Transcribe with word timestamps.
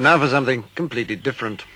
And 0.00 0.04
now 0.04 0.18
for 0.18 0.28
something 0.28 0.64
completely 0.76 1.14
different. 1.14 1.66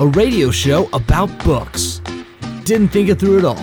A 0.00 0.06
radio 0.08 0.50
show 0.50 0.88
about 0.92 1.28
books. 1.44 2.00
Didn't 2.64 2.88
think 2.88 3.10
it 3.10 3.20
through 3.20 3.38
at 3.38 3.44
all. 3.44 3.62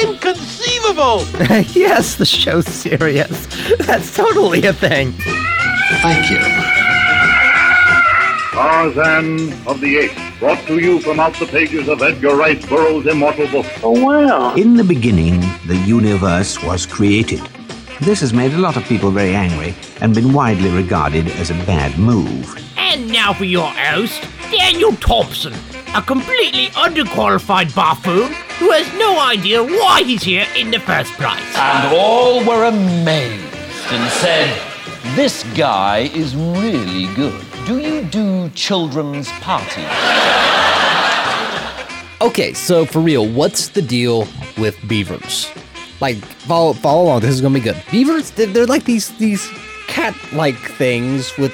Inconceivable! 0.00 1.24
yes, 1.74 2.14
the 2.14 2.24
show's 2.24 2.68
serious. 2.68 3.48
That's 3.78 4.14
totally 4.14 4.64
a 4.64 4.72
thing. 4.72 5.10
Thank 6.02 6.30
you. 6.30 6.38
Tarzan 8.52 9.52
of 9.66 9.80
the 9.80 9.98
Apes, 9.98 10.27
brought 10.38 10.64
to 10.66 10.78
you 10.78 11.00
from 11.00 11.18
out 11.18 11.34
the 11.34 11.46
pages 11.46 11.88
of 11.88 12.00
Edgar 12.00 12.36
Rice 12.36 12.64
Burroughs' 12.66 13.06
immortal 13.06 13.48
book. 13.48 13.66
Oh, 13.82 14.04
wow. 14.04 14.54
In 14.54 14.74
the 14.74 14.84
beginning, 14.84 15.40
the 15.66 15.76
universe 15.86 16.62
was 16.62 16.86
created. 16.86 17.40
This 18.00 18.20
has 18.20 18.32
made 18.32 18.52
a 18.52 18.58
lot 18.58 18.76
of 18.76 18.84
people 18.84 19.10
very 19.10 19.34
angry 19.34 19.74
and 20.00 20.14
been 20.14 20.32
widely 20.32 20.70
regarded 20.70 21.26
as 21.32 21.50
a 21.50 21.54
bad 21.64 21.98
move. 21.98 22.56
And 22.76 23.10
now 23.10 23.32
for 23.32 23.44
your 23.44 23.66
host, 23.66 24.22
Daniel 24.52 24.92
Thompson, 24.92 25.54
a 25.94 26.02
completely 26.02 26.66
underqualified 26.68 27.74
buffoon 27.74 28.32
who 28.58 28.70
has 28.70 28.92
no 28.94 29.18
idea 29.18 29.62
why 29.62 30.02
he's 30.04 30.22
here 30.22 30.46
in 30.56 30.70
the 30.70 30.78
first 30.78 31.12
place. 31.14 31.42
And 31.56 31.94
all 31.94 32.44
were 32.44 32.66
amazed 32.66 33.42
and 33.90 34.12
said, 34.12 34.56
This 35.16 35.42
guy 35.54 36.10
is 36.14 36.36
really 36.36 37.12
good. 37.14 37.47
Do 37.68 37.80
you 37.80 38.02
do 38.04 38.48
children's 38.54 39.28
parties? 39.42 39.84
Okay, 42.22 42.54
so 42.54 42.86
for 42.86 42.98
real, 43.00 43.28
what's 43.28 43.68
the 43.68 43.82
deal 43.82 44.26
with 44.56 44.74
beavers? 44.88 45.52
Like, 46.00 46.16
follow 46.16 46.72
follow 46.72 47.02
along. 47.02 47.20
This 47.20 47.34
is 47.34 47.42
gonna 47.42 47.52
be 47.52 47.60
good. 47.60 47.76
Beavers, 47.90 48.30
they're, 48.30 48.46
they're 48.46 48.64
like 48.64 48.84
these 48.84 49.14
these 49.18 49.46
cat-like 49.86 50.56
things 50.56 51.36
with 51.36 51.52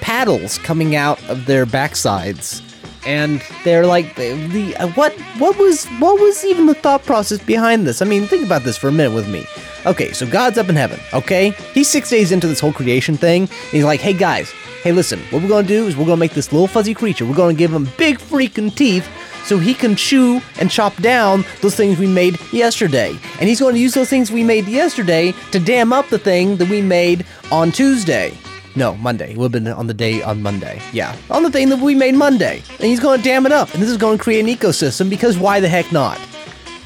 paddles 0.00 0.58
coming 0.58 0.96
out 0.96 1.22
of 1.30 1.46
their 1.46 1.64
backsides, 1.64 2.60
and 3.06 3.40
they're 3.62 3.86
like 3.86 4.16
the, 4.16 4.34
the 4.48 4.76
uh, 4.78 4.88
what 4.94 5.12
what 5.38 5.56
was 5.58 5.86
what 6.00 6.20
was 6.20 6.44
even 6.44 6.66
the 6.66 6.74
thought 6.74 7.04
process 7.04 7.38
behind 7.38 7.86
this? 7.86 8.02
I 8.02 8.04
mean, 8.04 8.26
think 8.26 8.44
about 8.44 8.64
this 8.64 8.76
for 8.76 8.88
a 8.88 8.92
minute 8.92 9.14
with 9.14 9.28
me. 9.28 9.46
Okay, 9.86 10.10
so 10.10 10.26
God's 10.26 10.58
up 10.58 10.68
in 10.68 10.74
heaven. 10.74 10.98
Okay, 11.14 11.50
he's 11.72 11.88
six 11.88 12.10
days 12.10 12.32
into 12.32 12.48
this 12.48 12.58
whole 12.58 12.72
creation 12.72 13.16
thing. 13.16 13.46
He's 13.70 13.84
like, 13.84 14.00
hey 14.00 14.12
guys, 14.12 14.52
hey 14.82 14.92
listen, 14.92 15.20
what 15.30 15.42
we're 15.42 15.48
gonna 15.48 15.66
do 15.66 15.86
is 15.86 15.96
we're 15.96 16.04
gonna 16.04 16.16
make 16.16 16.34
this 16.34 16.52
little 16.52 16.66
fuzzy 16.66 16.94
creature. 16.94 17.24
We're 17.24 17.36
gonna 17.36 17.54
give 17.54 17.72
him 17.72 17.88
big 17.96 18.18
freaking 18.18 18.74
teeth 18.74 19.08
so 19.44 19.58
he 19.58 19.74
can 19.74 19.96
chew 19.96 20.40
and 20.60 20.70
chop 20.70 20.94
down 20.96 21.44
those 21.60 21.74
things 21.74 21.98
we 21.98 22.06
made 22.06 22.38
yesterday. 22.52 23.16
And 23.38 23.48
he's 23.48 23.58
to 23.58 23.78
use 23.78 23.94
those 23.94 24.08
things 24.08 24.30
we 24.30 24.42
made 24.42 24.66
yesterday 24.66 25.32
to 25.50 25.58
dam 25.58 25.92
up 25.92 26.08
the 26.08 26.18
thing 26.18 26.56
that 26.56 26.68
we 26.68 26.82
made 26.82 27.24
on 27.50 27.72
Tuesday. 27.72 28.36
No, 28.74 28.94
Monday. 28.96 29.32
It 29.32 29.36
would 29.36 29.52
have 29.52 29.64
been 29.64 29.72
on 29.72 29.86
the 29.86 29.94
day 29.94 30.22
on 30.22 30.40
Monday. 30.42 30.80
Yeah, 30.92 31.14
on 31.30 31.42
the 31.42 31.50
thing 31.50 31.68
that 31.68 31.78
we 31.78 31.94
made 31.94 32.14
Monday. 32.14 32.62
And 32.70 32.84
he's 32.84 33.00
going 33.00 33.18
to 33.18 33.24
dam 33.24 33.44
it 33.44 33.52
up. 33.52 33.72
And 33.74 33.82
this 33.82 33.90
is 33.90 33.98
going 33.98 34.16
to 34.16 34.24
create 34.24 34.40
an 34.40 34.46
ecosystem 34.46 35.10
because 35.10 35.36
why 35.36 35.60
the 35.60 35.68
heck 35.68 35.92
not? 35.92 36.18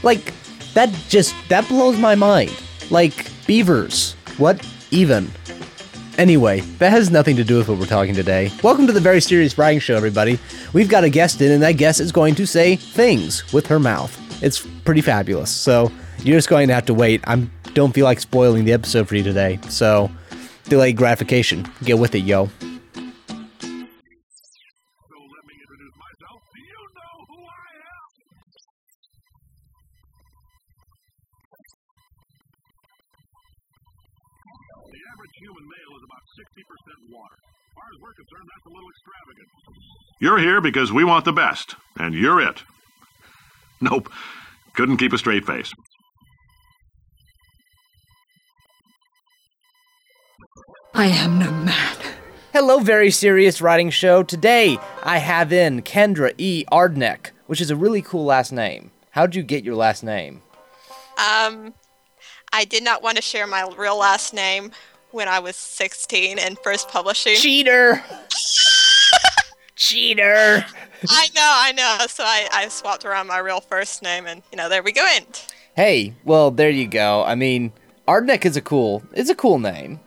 Like, 0.02 0.33
that 0.74 0.91
just, 1.08 1.34
that 1.48 1.69
blows 1.69 1.97
my 1.97 2.17
mind. 2.17 2.52
Like, 2.91 3.30
beavers. 3.47 4.14
What 4.36 4.67
even? 4.91 5.30
Anyway, 6.19 6.61
that 6.78 6.91
has 6.91 7.11
nothing 7.11 7.36
to 7.36 7.45
do 7.45 7.59
with 7.59 7.69
what 7.69 7.78
we're 7.78 7.84
talking 7.84 8.14
today. 8.14 8.50
Welcome 8.62 8.86
to 8.86 8.92
the 8.92 9.00
Very 9.00 9.20
Serious 9.20 9.59
Writing 9.59 9.81
Show, 9.81 9.97
everybody. 9.97 10.39
We've 10.73 10.89
got 10.89 11.05
a 11.05 11.11
guest 11.11 11.42
in, 11.42 11.53
and 11.53 11.62
that 11.62 11.73
guest 11.73 12.00
is 12.00 12.11
going 12.11 12.34
to 12.36 12.47
say 12.47 12.77
things 12.77 13.53
with 13.53 13.67
her 13.67 13.78
mouth. 13.78 14.19
It's 14.42 14.67
pretty 14.84 15.03
fabulous. 15.03 15.50
So 15.50 15.92
you're 16.20 16.39
just 16.39 16.48
going 16.48 16.69
to 16.69 16.75
have 16.75 16.86
to 16.86 16.95
wait. 16.95 17.20
I 17.27 17.47
don't 17.75 17.92
feel 17.92 18.05
like 18.05 18.20
spoiling 18.20 18.64
the 18.64 18.73
episode 18.73 19.08
for 19.08 19.14
you 19.14 19.23
today. 19.23 19.58
So 19.69 20.11
delayed 20.64 20.97
gratification. 20.97 21.67
Get 21.84 21.98
with 21.98 22.14
it, 22.14 22.20
yo. 22.20 22.48
The 34.96 35.02
average 35.12 35.36
human 35.36 35.62
male 35.68 35.92
is 35.98 36.05
about 36.08 36.24
60% 36.40 37.12
water. 37.12 37.36
As 37.36 37.74
far 37.77 37.84
as 37.92 38.01
we're 38.01 38.14
concerned, 38.14 38.48
that's 38.48 38.64
a 38.64 38.73
little 38.73 38.89
extravagant. 38.89 39.48
You're 40.20 40.39
here 40.39 40.62
because 40.62 40.90
we 40.90 41.05
want 41.05 41.27
the 41.27 41.34
best, 41.34 41.74
and 41.98 42.14
you're 42.14 42.40
it. 42.40 42.62
Nope. 43.83 44.11
Couldn't 44.73 44.96
keep 44.96 45.12
a 45.12 45.18
straight 45.18 45.45
face. 45.45 45.70
I 50.95 51.08
am 51.08 51.40
no 51.40 51.51
man. 51.51 51.96
Hello, 52.55 52.78
Very 52.78 53.11
Serious 53.11 53.61
Writing 53.61 53.90
Show. 53.90 54.23
Today 54.23 54.78
I 55.02 55.18
have 55.18 55.52
in 55.52 55.83
Kendra 55.83 56.33
E. 56.39 56.64
Ardnek, 56.73 57.33
which 57.48 57.61
is 57.61 57.70
a 57.70 57.77
really 57.77 58.01
cool 58.01 58.24
last 58.24 58.51
name. 58.51 58.92
How'd 59.11 59.34
you 59.34 59.42
get 59.42 59.63
your 59.63 59.74
last 59.74 60.02
name? 60.02 60.40
Um, 61.18 61.74
I 62.56 62.64
did 62.64 62.83
not 62.83 63.02
want 63.02 63.17
to 63.17 63.22
share 63.22 63.46
my 63.46 63.68
real 63.77 63.98
last 63.98 64.33
name 64.33 64.70
when 65.11 65.28
I 65.28 65.40
was 65.40 65.56
16 65.56 66.39
and 66.39 66.58
first 66.61 66.89
publishing. 66.89 67.36
Cheater! 67.36 68.02
Cheater! 69.74 70.64
I 71.11 71.28
know, 71.34 71.52
I 71.55 71.72
know. 71.72 72.06
So 72.08 72.24
I, 72.24 72.48
I 72.50 72.68
swapped 72.68 73.05
around 73.05 73.27
my 73.27 73.36
real 73.39 73.61
first 73.61 74.02
name, 74.02 74.27
and 74.27 74.42
you 74.50 74.56
know, 74.56 74.70
there 74.70 74.83
we 74.83 74.92
go. 74.92 75.06
In. 75.18 75.24
Hey, 75.74 76.14
well, 76.24 76.50
there 76.50 76.70
you 76.70 76.86
go. 76.89 77.22
I 77.24 77.34
mean, 77.34 77.72
Ardnek 78.08 78.46
is 78.46 78.56
a 78.56 78.62
cool, 78.62 79.02
it's 79.12 79.28
a 79.28 79.34
cool 79.34 79.58
name. 79.58 80.00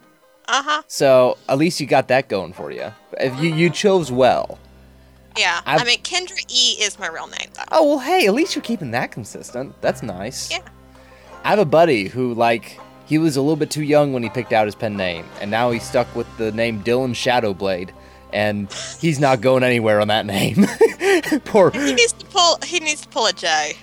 Uh 0.47 0.63
huh. 0.63 0.81
So 0.87 1.37
at 1.47 1.59
least 1.59 1.79
you 1.79 1.85
got 1.85 2.07
that 2.07 2.29
going 2.29 2.53
for 2.53 2.71
you. 2.71 2.91
If 3.19 3.39
you 3.39 3.53
you 3.53 3.69
chose 3.69 4.11
well. 4.11 4.57
Yeah. 5.37 5.61
I've- 5.67 5.83
I 5.83 5.85
mean, 5.85 5.99
Kendra 6.01 6.43
E 6.49 6.81
is 6.81 6.97
my 6.97 7.07
real 7.09 7.27
name, 7.27 7.49
though. 7.53 7.61
Oh 7.71 7.87
well, 7.89 7.99
hey, 7.99 8.25
at 8.25 8.33
least 8.33 8.55
you're 8.55 8.63
keeping 8.63 8.89
that 8.91 9.11
consistent. 9.11 9.79
That's 9.81 10.01
nice. 10.01 10.49
Yeah. 10.49 10.61
I 11.43 11.49
have 11.49 11.59
a 11.59 11.65
buddy 11.65 12.07
who 12.07 12.33
like 12.33 12.79
he 13.05 13.17
was 13.17 13.35
a 13.37 13.41
little 13.41 13.55
bit 13.55 13.71
too 13.71 13.83
young 13.83 14.13
when 14.13 14.23
he 14.23 14.29
picked 14.29 14.53
out 14.53 14.65
his 14.65 14.75
pen 14.75 14.95
name, 14.95 15.25
and 15.41 15.49
now 15.49 15.71
he's 15.71 15.83
stuck 15.83 16.13
with 16.15 16.27
the 16.37 16.51
name 16.51 16.83
Dylan 16.83 17.11
Shadowblade, 17.11 17.89
and 18.31 18.71
he's 18.99 19.19
not 19.19 19.41
going 19.41 19.63
anywhere 19.63 19.99
on 20.01 20.09
that 20.09 20.25
name. 20.25 20.65
Poor. 21.45 21.71
He 21.71 21.93
needs 21.93 22.13
to 22.13 22.25
pull. 22.27 22.57
He 22.63 22.79
needs 22.79 23.01
to 23.01 23.07
pull 23.09 23.25
a 23.25 23.33
J. 23.33 23.73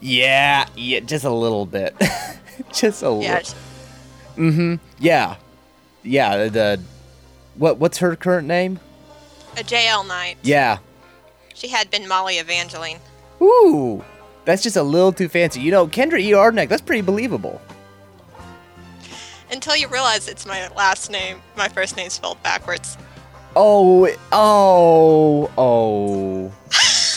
Yeah, 0.00 0.66
yeah, 0.76 1.00
just 1.00 1.24
a 1.24 1.30
little 1.30 1.66
bit, 1.66 1.94
just 2.72 3.02
a 3.02 3.06
Yeah. 3.06 3.34
little. 3.38 3.58
Mm-hmm. 4.36 4.74
Yeah, 4.98 5.36
yeah. 6.02 6.48
The 6.48 6.80
what? 7.56 7.78
What's 7.78 7.98
her 7.98 8.14
current 8.16 8.46
name? 8.46 8.78
A 9.56 9.60
JL 9.60 10.06
Knight. 10.06 10.36
Yeah. 10.42 10.78
She 11.54 11.68
had 11.68 11.90
been 11.90 12.06
Molly 12.06 12.34
Evangeline. 12.36 12.98
Ooh, 13.40 14.04
that's 14.46 14.62
just 14.62 14.76
a 14.76 14.82
little 14.82 15.12
too 15.12 15.28
fancy. 15.28 15.60
You 15.60 15.70
know, 15.70 15.86
Kendra 15.86 16.18
E. 16.18 16.30
Ardnek, 16.30 16.70
that's 16.70 16.80
pretty 16.80 17.02
believable. 17.02 17.60
Until 19.50 19.76
you 19.76 19.88
realize 19.88 20.28
it's 20.28 20.46
my 20.46 20.68
last 20.68 21.10
name. 21.10 21.42
My 21.56 21.68
first 21.68 21.96
name's 21.96 22.14
spelled 22.14 22.42
backwards. 22.42 22.96
Oh, 23.54 24.08
oh, 24.32 25.50
oh. 25.58 26.52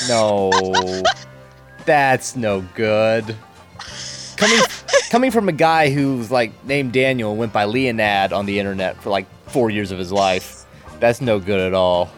No. 0.07 0.51
That's 1.85 2.35
no 2.35 2.61
good. 2.75 3.35
Coming 4.37 4.59
coming 5.09 5.31
from 5.31 5.49
a 5.49 5.51
guy 5.51 5.89
who's 5.89 6.31
like 6.31 6.51
named 6.65 6.93
Daniel 6.93 7.31
and 7.31 7.39
went 7.39 7.51
by 7.51 7.65
Leinad 7.65 8.31
on 8.31 8.45
the 8.45 8.59
internet 8.59 9.01
for 9.01 9.09
like 9.09 9.25
4 9.47 9.69
years 9.69 9.91
of 9.91 9.97
his 9.97 10.11
life. 10.11 10.65
That's 10.99 11.19
no 11.19 11.39
good 11.39 11.59
at 11.59 11.73
all. 11.73 12.09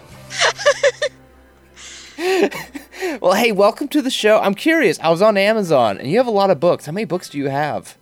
well, 3.21 3.33
hey, 3.33 3.51
welcome 3.51 3.87
to 3.89 4.01
the 4.01 4.09
show. 4.09 4.39
I'm 4.39 4.55
curious. 4.55 4.99
I 4.99 5.09
was 5.09 5.21
on 5.21 5.37
Amazon 5.37 5.97
and 5.97 6.09
you 6.09 6.17
have 6.17 6.27
a 6.27 6.31
lot 6.31 6.49
of 6.49 6.59
books. 6.59 6.85
How 6.85 6.91
many 6.91 7.05
books 7.05 7.29
do 7.29 7.37
you 7.37 7.49
have? 7.49 7.97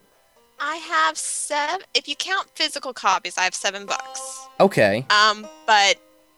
I 0.59 0.75
have 0.77 1.17
seven. 1.17 1.81
If 1.93 2.07
you 2.07 2.15
count 2.15 2.47
physical 2.55 2.93
copies, 2.93 3.37
I 3.37 3.43
have 3.43 3.55
seven 3.55 3.85
books. 3.85 4.47
Okay. 4.59 5.05
Um, 5.09 5.47
but 5.65 5.95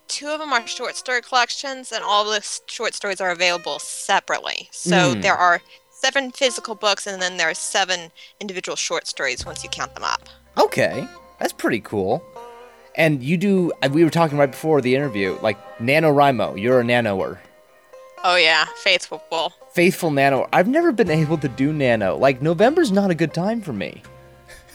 two 0.08 0.28
of 0.28 0.40
them 0.40 0.54
are 0.54 0.66
short 0.68 0.96
story 0.96 1.22
collections, 1.22 1.92
and 1.92 2.04
all 2.04 2.26
the 2.26 2.42
short 2.68 2.94
stories 2.94 3.20
are 3.20 3.32
available 3.32 3.80
separately. 3.80 4.70
So 4.72 5.14
Hmm. 5.16 5.22
there 5.22 5.36
are 5.36 5.62
seven 5.90 6.32
physical 6.32 6.76
books, 6.76 7.08
and 7.08 7.20
then 7.22 7.38
there 7.38 7.50
are 7.50 7.56
seven 7.56 8.12
individual 8.40 8.76
short 8.76 9.08
stories 9.08 9.44
once 9.46 9.64
you 9.64 9.70
count 9.70 9.96
them 9.96 10.04
up. 10.04 10.30
Okay, 10.58 11.08
that's 11.40 11.54
pretty 11.54 11.80
cool. 11.80 12.24
And 12.96 13.24
you 13.24 13.38
do, 13.38 13.72
uh, 13.82 13.90
we 13.92 14.04
were 14.04 14.10
talking 14.12 14.38
right 14.38 14.52
before 14.52 14.82
the 14.82 14.96
interview, 14.96 15.38
like 15.42 15.58
NaNoWriMo, 15.80 16.62
you're 16.62 16.82
a 16.82 16.84
nanoer. 16.84 17.40
Oh 18.24 18.36
yeah, 18.36 18.66
faithful. 18.78 19.54
Faithful 19.74 20.12
nano. 20.12 20.48
I've 20.54 20.68
never 20.68 20.92
been 20.92 21.10
able 21.10 21.38
to 21.40 21.48
do 21.48 21.72
nano. 21.74 22.18
Like, 22.18 22.42
November's 22.42 22.92
not 22.92 23.10
a 23.10 23.16
good 23.16 23.34
time 23.34 23.62
for 23.62 23.74
me. 23.74 24.04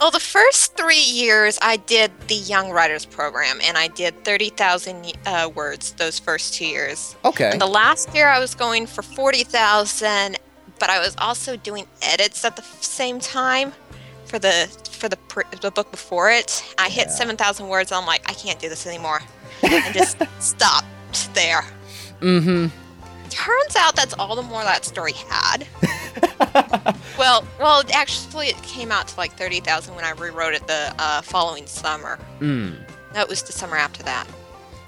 Well, 0.00 0.10
the 0.10 0.20
first 0.20 0.76
three 0.76 1.00
years 1.02 1.58
I 1.62 1.76
did 1.76 2.10
the 2.28 2.34
Young 2.34 2.70
Writers 2.70 3.04
Program, 3.06 3.58
and 3.64 3.78
I 3.78 3.88
did 3.88 4.24
30,000 4.24 5.12
uh, 5.26 5.50
words 5.54 5.92
those 5.92 6.18
first 6.18 6.54
two 6.54 6.66
years. 6.66 7.14
Okay. 7.24 7.50
And 7.50 7.60
the 7.60 7.66
last 7.66 8.14
year 8.14 8.28
I 8.28 8.38
was 8.38 8.54
going 8.54 8.86
for 8.86 9.02
40,000, 9.02 10.38
but 10.78 10.90
I 10.90 10.98
was 10.98 11.14
also 11.18 11.56
doing 11.56 11.86
edits 12.02 12.44
at 12.44 12.56
the 12.56 12.62
same 12.80 13.20
time 13.20 13.72
for 14.26 14.38
the 14.38 14.68
for 14.90 15.08
the 15.08 15.16
pr- 15.28 15.42
the 15.60 15.70
book 15.70 15.90
before 15.90 16.30
it. 16.30 16.62
I 16.78 16.88
hit 16.88 17.06
Yeah. 17.08 17.12
seven 17.14 17.36
thousand 17.36 17.68
words. 17.68 17.92
I'm 17.92 18.06
like, 18.06 18.28
I 18.28 18.34
can't 18.34 18.58
do 18.58 18.68
this 18.68 18.86
anymore, 18.86 19.20
and 19.62 19.94
just 19.94 20.16
stopped 20.40 21.34
there. 21.34 21.62
Mm-hmm. 22.20 22.66
Turns 23.36 23.76
out 23.76 23.94
that's 23.94 24.14
all 24.14 24.34
the 24.34 24.42
more 24.42 24.62
that 24.62 24.84
story 24.84 25.12
had. 25.12 25.66
well, 27.18 27.46
well, 27.60 27.82
actually, 27.92 28.46
it 28.48 28.56
came 28.62 28.90
out 28.90 29.08
to 29.08 29.16
like 29.16 29.32
thirty 29.32 29.60
thousand 29.60 29.94
when 29.94 30.04
I 30.04 30.10
rewrote 30.12 30.54
it 30.54 30.66
the 30.66 30.94
uh, 30.98 31.20
following 31.22 31.66
summer. 31.66 32.18
Mm. 32.40 32.78
No, 33.14 33.20
it 33.20 33.28
was 33.28 33.42
the 33.42 33.52
summer 33.52 33.76
after 33.76 34.02
that. 34.04 34.26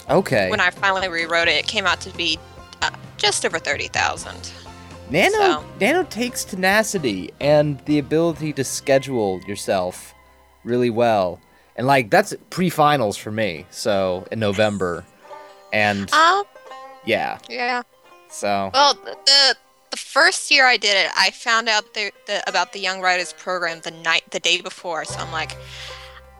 Okay. 0.08 0.48
When 0.50 0.60
I 0.60 0.70
finally 0.70 1.08
rewrote 1.08 1.48
it, 1.48 1.56
it 1.56 1.66
came 1.66 1.86
out 1.86 2.00
to 2.02 2.10
be 2.16 2.38
uh, 2.80 2.90
just 3.18 3.44
over 3.44 3.58
thirty 3.58 3.88
thousand. 3.88 4.50
Nano 5.10 5.30
So- 5.36 5.64
Nano 5.80 6.02
takes 6.04 6.44
tenacity 6.44 7.30
and 7.40 7.78
the 7.84 7.98
ability 7.98 8.52
to 8.54 8.64
schedule 8.64 9.40
yourself 9.46 10.14
really 10.64 10.90
well. 10.90 11.40
And 11.76 11.86
like 11.86 12.10
that's 12.10 12.34
pre-finals 12.50 13.16
for 13.16 13.30
me. 13.30 13.66
So 13.70 14.26
in 14.32 14.38
November. 14.40 15.04
And 15.72 16.12
Um, 16.14 16.44
yeah. 17.04 17.38
yeah. 17.48 17.82
So 18.30 18.70
Well, 18.74 18.94
the, 18.94 19.56
the 19.90 19.96
first 19.96 20.50
year 20.50 20.66
I 20.66 20.76
did 20.76 20.96
it, 20.96 21.10
I 21.16 21.30
found 21.30 21.68
out 21.68 21.94
the, 21.94 22.12
the 22.26 22.42
about 22.48 22.72
the 22.72 22.78
Young 22.80 23.00
Writers 23.00 23.32
Program 23.32 23.80
the 23.80 23.90
night 23.90 24.22
the 24.30 24.40
day 24.40 24.60
before. 24.60 25.04
So 25.04 25.18
I'm 25.18 25.32
like, 25.32 25.52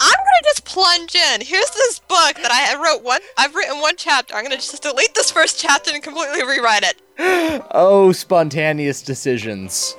I'm 0.00 0.10
gonna 0.10 0.44
just 0.44 0.64
plunge 0.64 1.14
in. 1.14 1.40
Here's 1.40 1.70
this 1.70 1.98
book 2.00 2.34
that 2.36 2.50
I 2.52 2.80
wrote 2.82 3.02
one. 3.02 3.20
I've 3.36 3.54
written 3.54 3.80
one 3.80 3.94
chapter. 3.96 4.34
I'm 4.34 4.44
gonna 4.44 4.56
just 4.56 4.82
delete 4.82 5.14
this 5.14 5.30
first 5.30 5.58
chapter 5.58 5.90
and 5.92 6.02
completely 6.02 6.42
rewrite 6.44 6.82
it. 6.84 7.02
Oh, 7.72 8.12
spontaneous 8.12 9.02
decisions. 9.02 9.96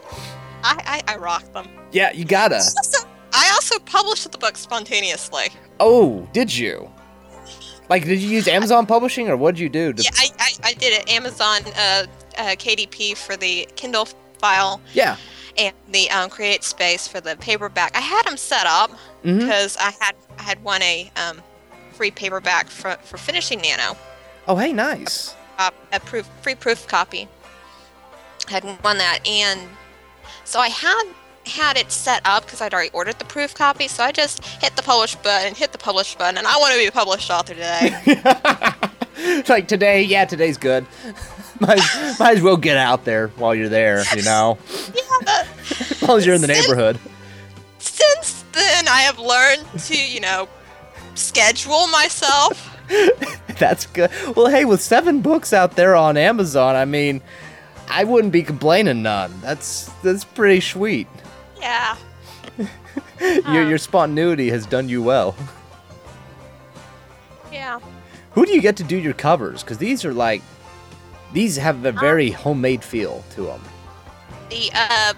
I 0.63 1.01
I, 1.07 1.13
I 1.13 1.17
rock 1.17 1.51
them. 1.53 1.67
Yeah, 1.91 2.11
you 2.13 2.23
gotta. 2.23 2.55
Also, 2.55 3.07
I 3.33 3.49
also 3.53 3.77
published 3.79 4.31
the 4.31 4.37
book 4.37 4.55
spontaneously. 4.57 5.47
Oh, 5.79 6.27
did 6.33 6.55
you? 6.55 6.89
Like, 7.89 8.05
did 8.05 8.19
you 8.19 8.29
use 8.29 8.47
Amazon 8.47 8.85
Publishing 8.85 9.29
or 9.29 9.35
what 9.37 9.55
did 9.55 9.61
you 9.61 9.69
do? 9.69 9.93
To... 9.93 10.03
Yeah, 10.03 10.09
I, 10.15 10.27
I, 10.39 10.51
I 10.69 10.73
did 10.73 10.93
it. 10.93 11.09
Amazon 11.11 11.61
uh, 11.75 12.05
uh, 12.37 12.43
KDP 12.55 13.17
for 13.17 13.35
the 13.35 13.67
Kindle 13.75 14.07
file 14.37 14.79
Yeah. 14.93 15.17
and 15.57 15.73
the 15.91 16.09
um, 16.11 16.29
Create 16.29 16.63
Space 16.63 17.07
for 17.07 17.19
the 17.19 17.35
paperback. 17.37 17.95
I 17.97 18.01
had 18.01 18.23
them 18.25 18.37
set 18.37 18.65
up 18.67 18.91
because 19.23 19.75
I 19.77 19.91
had 19.99 20.15
I 20.37 20.43
had 20.43 20.63
won 20.63 20.81
a 20.83 21.11
um, 21.17 21.41
free 21.93 22.11
paperback 22.11 22.67
for, 22.67 22.95
for 23.03 23.17
finishing 23.17 23.59
Nano, 23.61 23.97
Oh, 24.47 24.55
hey, 24.55 24.71
nice. 24.71 25.35
uh, 25.57 25.71
a 25.91 25.99
proof, 25.99 26.29
free 26.41 26.55
proof 26.55 26.87
copy. 26.87 27.27
I 28.47 28.51
had 28.51 28.63
won 28.83 28.97
that, 28.99 29.19
and 29.27 29.59
so 30.45 30.59
I 30.59 30.69
had 30.69 31.03
had 31.49 31.77
it 31.77 31.91
set 31.91 32.21
up 32.25 32.45
because 32.45 32.61
I'd 32.61 32.73
already 32.73 32.91
ordered 32.93 33.19
the 33.19 33.25
proof 33.25 33.53
copy. 33.53 33.87
So 33.87 34.03
I 34.03 34.11
just 34.11 34.45
hit 34.45 34.75
the 34.75 34.83
publish 34.83 35.15
button, 35.15 35.55
hit 35.55 35.71
the 35.71 35.77
publish 35.77 36.15
button, 36.15 36.37
and 36.37 36.47
I 36.47 36.57
want 36.57 36.73
to 36.73 36.79
be 36.79 36.85
a 36.87 36.91
published 36.91 37.29
author 37.29 37.53
today. 37.53 38.21
It's 39.21 39.49
like 39.49 39.67
today, 39.67 40.03
yeah, 40.03 40.23
today's 40.23 40.57
good. 40.57 40.85
might, 41.59 41.81
might 42.19 42.37
as 42.37 42.41
well 42.41 42.55
get 42.55 42.77
out 42.77 43.03
there 43.03 43.27
while 43.35 43.53
you're 43.53 43.67
there, 43.67 44.01
you 44.15 44.23
know? 44.23 44.57
yeah, 44.95 45.45
As 45.69 46.01
long 46.01 46.17
as 46.17 46.25
you're 46.25 46.35
in 46.35 46.41
the 46.41 46.47
neighborhood. 46.47 46.97
since 47.79 48.45
then 48.53 48.87
I 48.87 49.01
have 49.01 49.19
learned 49.19 49.65
to, 49.87 50.07
you 50.07 50.21
know, 50.21 50.47
schedule 51.15 51.87
myself. 51.87 52.77
That's 53.59 53.87
good. 53.87 54.09
Well, 54.37 54.47
hey, 54.47 54.63
with 54.63 54.81
seven 54.81 55.19
books 55.19 55.51
out 55.51 55.75
there 55.75 55.95
on 55.95 56.15
Amazon, 56.15 56.77
I 56.77 56.85
mean, 56.85 57.21
I 57.89 58.05
wouldn't 58.05 58.31
be 58.31 58.43
complaining 58.43 59.01
none. 59.01 59.33
That's 59.41 59.91
that's 60.01 60.23
pretty 60.23 60.61
sweet. 60.61 61.07
Yeah. 61.59 61.97
Your 63.19 63.67
your 63.67 63.77
spontaneity 63.77 64.49
has 64.49 64.65
done 64.65 64.87
you 64.87 65.03
well. 65.03 65.35
Yeah. 67.51 67.79
Who 68.31 68.45
do 68.45 68.53
you 68.53 68.61
get 68.61 68.77
to 68.77 68.83
do 68.83 68.97
your 68.97 69.13
covers? 69.13 69.63
Because 69.63 69.77
these 69.77 70.05
are 70.05 70.13
like, 70.13 70.41
these 71.33 71.57
have 71.57 71.83
a 71.85 71.91
very 71.91 72.31
homemade 72.31 72.83
feel 72.83 73.23
to 73.35 73.41
them. 73.43 73.61
The 74.49 74.71
uh 74.73 75.13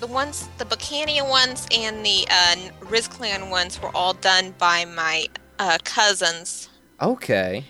the 0.00 0.06
ones 0.06 0.48
the 0.58 0.64
Bookania 0.64 1.28
ones 1.28 1.66
and 1.70 2.04
the 2.04 2.26
uh 2.30 2.56
Rizkaland 2.80 3.50
ones 3.50 3.80
were 3.82 3.94
all 3.94 4.14
done 4.14 4.54
by 4.58 4.84
my 4.84 5.26
uh 5.58 5.78
cousins. 5.84 6.68
Okay. 7.00 7.64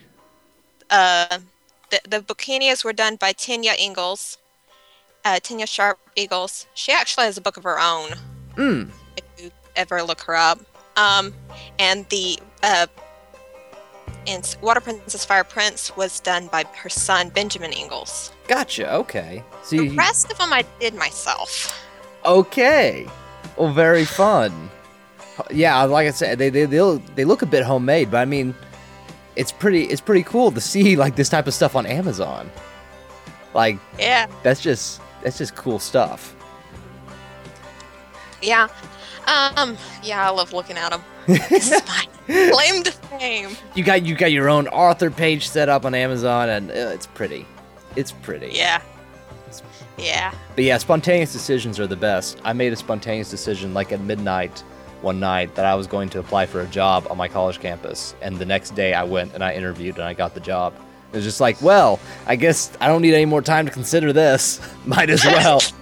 Uh 0.90 1.38
the 1.90 2.00
the 2.08 2.82
were 2.84 2.92
done 2.92 3.16
by 3.16 3.32
Tanya 3.32 3.72
Ingalls. 3.78 4.38
Uh 5.26 5.40
Tanya 5.40 5.66
Sharp 5.66 5.98
Eagles. 6.14 6.66
She 6.74 6.92
actually 6.92 7.24
has 7.26 7.36
a 7.36 7.40
book 7.40 7.56
of 7.56 7.64
her 7.64 7.80
own. 7.80 8.10
Mm. 8.54 8.90
if 9.16 9.24
you 9.42 9.50
ever 9.74 10.00
look 10.02 10.20
her 10.22 10.36
up. 10.36 10.60
Um, 10.96 11.34
and 11.80 12.08
the 12.08 12.38
uh, 12.62 12.86
and 14.26 14.56
Water 14.62 14.80
Princess 14.80 15.24
Fire 15.24 15.42
Prince 15.44 15.96
was 15.96 16.20
done 16.20 16.46
by 16.46 16.64
her 16.76 16.88
son 16.88 17.28
Benjamin 17.30 17.72
Ingalls. 17.72 18.30
Gotcha. 18.46 18.92
Okay. 18.94 19.42
So 19.64 19.76
The 19.76 19.84
you, 19.88 19.94
rest 19.96 20.30
of 20.30 20.38
them 20.38 20.52
I 20.52 20.64
did 20.80 20.94
myself. 20.94 21.76
okay. 22.24 23.06
Well, 23.56 23.72
very 23.72 24.04
fun. 24.04 24.70
Yeah, 25.50 25.82
like 25.84 26.06
I 26.06 26.12
said, 26.12 26.38
they 26.38 26.50
they 26.50 26.66
they 26.66 26.80
look, 26.80 27.02
they 27.16 27.24
look 27.24 27.42
a 27.42 27.46
bit 27.46 27.64
homemade, 27.64 28.10
but 28.10 28.18
I 28.18 28.24
mean, 28.26 28.54
it's 29.34 29.50
pretty 29.52 29.84
it's 29.84 30.00
pretty 30.00 30.22
cool 30.22 30.50
to 30.52 30.60
see 30.60 30.94
like 30.96 31.16
this 31.16 31.28
type 31.28 31.46
of 31.48 31.54
stuff 31.54 31.74
on 31.74 31.84
Amazon. 31.84 32.48
Like 33.54 33.78
Yeah, 33.98 34.28
that's 34.44 34.60
just 34.62 35.00
that's 35.26 35.38
just 35.38 35.56
cool 35.56 35.80
stuff. 35.80 36.36
yeah, 38.40 38.68
um, 39.26 39.76
yeah. 40.00 40.24
I 40.24 40.30
love 40.30 40.52
looking 40.52 40.76
at 40.76 40.90
them. 40.90 41.02
this 41.26 41.72
is 41.72 41.82
my 41.84 42.06
claim 42.52 42.84
to 42.84 42.92
fame. 42.92 43.50
You 43.74 43.82
got 43.82 44.04
you 44.04 44.14
got 44.14 44.30
your 44.30 44.48
own 44.48 44.68
author 44.68 45.10
page 45.10 45.48
set 45.48 45.68
up 45.68 45.84
on 45.84 45.96
Amazon, 45.96 46.48
and 46.48 46.70
uh, 46.70 46.74
it's 46.74 47.08
pretty. 47.08 47.44
It's 47.96 48.12
pretty. 48.12 48.52
Yeah, 48.52 48.80
yeah. 49.98 50.32
But 50.54 50.62
yeah, 50.62 50.78
spontaneous 50.78 51.32
decisions 51.32 51.80
are 51.80 51.88
the 51.88 51.96
best. 51.96 52.40
I 52.44 52.52
made 52.52 52.72
a 52.72 52.76
spontaneous 52.76 53.28
decision 53.28 53.74
like 53.74 53.90
at 53.90 54.00
midnight 54.00 54.60
one 55.02 55.18
night 55.18 55.56
that 55.56 55.64
I 55.64 55.74
was 55.74 55.88
going 55.88 56.08
to 56.10 56.20
apply 56.20 56.46
for 56.46 56.60
a 56.60 56.66
job 56.66 57.04
on 57.10 57.16
my 57.16 57.26
college 57.26 57.58
campus, 57.58 58.14
and 58.22 58.38
the 58.38 58.46
next 58.46 58.76
day 58.76 58.94
I 58.94 59.02
went 59.02 59.34
and 59.34 59.42
I 59.42 59.54
interviewed 59.54 59.96
and 59.96 60.04
I 60.04 60.14
got 60.14 60.34
the 60.34 60.40
job. 60.40 60.72
It 61.12 61.16
was 61.16 61.24
just 61.24 61.40
like, 61.40 61.60
well, 61.62 61.98
I 62.26 62.36
guess 62.36 62.70
I 62.80 62.88
don't 62.88 63.00
need 63.02 63.14
any 63.14 63.24
more 63.24 63.40
time 63.42 63.64
to 63.66 63.72
consider 63.72 64.12
this. 64.12 64.60
Might 64.86 65.10
as 65.10 65.24
well. 65.24 65.60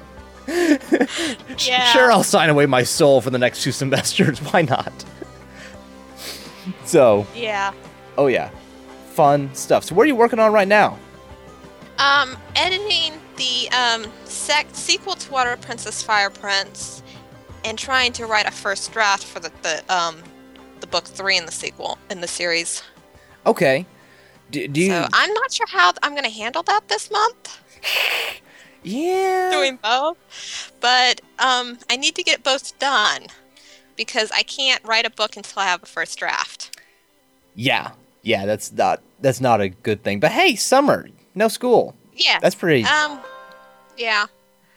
Yeah. 1.59 1.87
Sure, 1.93 2.12
I'll 2.12 2.23
sign 2.23 2.50
away 2.50 2.67
my 2.67 2.82
soul 2.82 3.21
for 3.23 3.31
the 3.31 3.38
next 3.38 3.63
two 3.63 3.72
semesters. 3.81 4.39
Why 4.41 4.63
not? 4.63 4.93
so, 6.84 7.27
Yeah. 7.34 7.72
oh 8.19 8.27
yeah, 8.27 8.51
fun 9.13 9.55
stuff. 9.55 9.84
So, 9.84 9.94
what 9.94 10.05
are 10.05 10.08
you 10.08 10.17
working 10.17 10.39
on 10.39 10.53
right 10.53 10.69
now? 10.69 10.98
Um, 11.98 12.37
editing 12.56 13.13
the 13.37 13.70
um 13.70 14.06
sec- 14.25 14.67
sequel 14.72 15.15
to 15.15 15.31
Water 15.32 15.56
Princess 15.60 16.03
Fire 16.03 16.31
Prince, 16.31 17.03
and 17.65 17.79
trying 17.79 18.13
to 18.15 18.27
write 18.27 18.46
a 18.46 18.51
first 18.51 18.93
draft 18.93 19.25
for 19.25 19.41
the, 19.41 19.51
the 19.63 19.82
um 19.94 20.17
the 20.81 20.87
book 20.87 21.05
three 21.05 21.37
in 21.39 21.46
the 21.46 21.53
sequel 21.53 21.96
in 22.10 22.20
the 22.20 22.29
series. 22.29 22.82
Okay. 23.46 23.87
Do, 24.55 24.69
do 24.69 24.81
you? 24.81 24.91
So 24.91 25.08
I'm 25.13 25.34
not 25.34 25.53
sure 25.53 25.67
how 25.67 25.93
I'm 26.01 26.15
gonna 26.15 26.29
handle 26.29 26.63
that 26.63 26.87
this 26.87 27.11
month. 27.11 27.61
yeah. 28.84 29.51
Doing 29.51 29.81
both, 29.82 30.73
but 30.81 31.20
um, 31.41 31.79
I 31.91 31.96
need 31.96 32.15
to 32.15 32.23
get 32.23 32.44
both 32.44 32.79
done 32.79 33.23
because 33.96 34.31
I 34.31 34.44
can't 34.44 34.81
write 34.84 35.06
a 35.06 35.11
book 35.11 35.37
until 35.37 35.63
I 35.63 35.67
have 35.67 35.82
a 35.82 35.87
first 35.87 36.20
draft. 36.20 36.81
Yeah, 37.56 37.91
yeah, 38.23 38.46
that's 38.46 38.70
not 38.70 39.03
that's 39.20 39.41
not 39.41 39.61
a 39.61 39.70
good 39.70 40.05
thing. 40.05 40.20
But 40.20 40.31
hey, 40.31 40.55
summer, 40.55 41.08
no 41.34 41.49
school. 41.49 41.96
Yeah. 42.15 42.39
That's 42.39 42.55
pretty. 42.55 42.84
Um. 42.84 43.19
Yeah. 43.99 44.27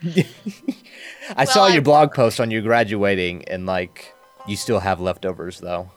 I 1.36 1.46
saw 1.46 1.68
your 1.68 1.82
I- 1.82 1.82
blog 1.82 2.14
post 2.16 2.40
on 2.40 2.50
you 2.50 2.62
graduating, 2.64 3.46
and 3.46 3.68
like 3.68 4.16
you 4.48 4.56
still 4.56 4.80
have 4.80 5.00
leftovers 5.00 5.60
though. 5.60 5.92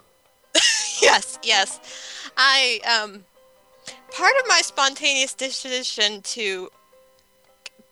yes, 1.00 1.38
yes. 1.42 1.80
I 2.36 2.80
um 2.84 3.24
part 4.12 4.32
of 4.40 4.48
my 4.48 4.60
spontaneous 4.62 5.34
decision 5.34 6.22
to 6.22 6.70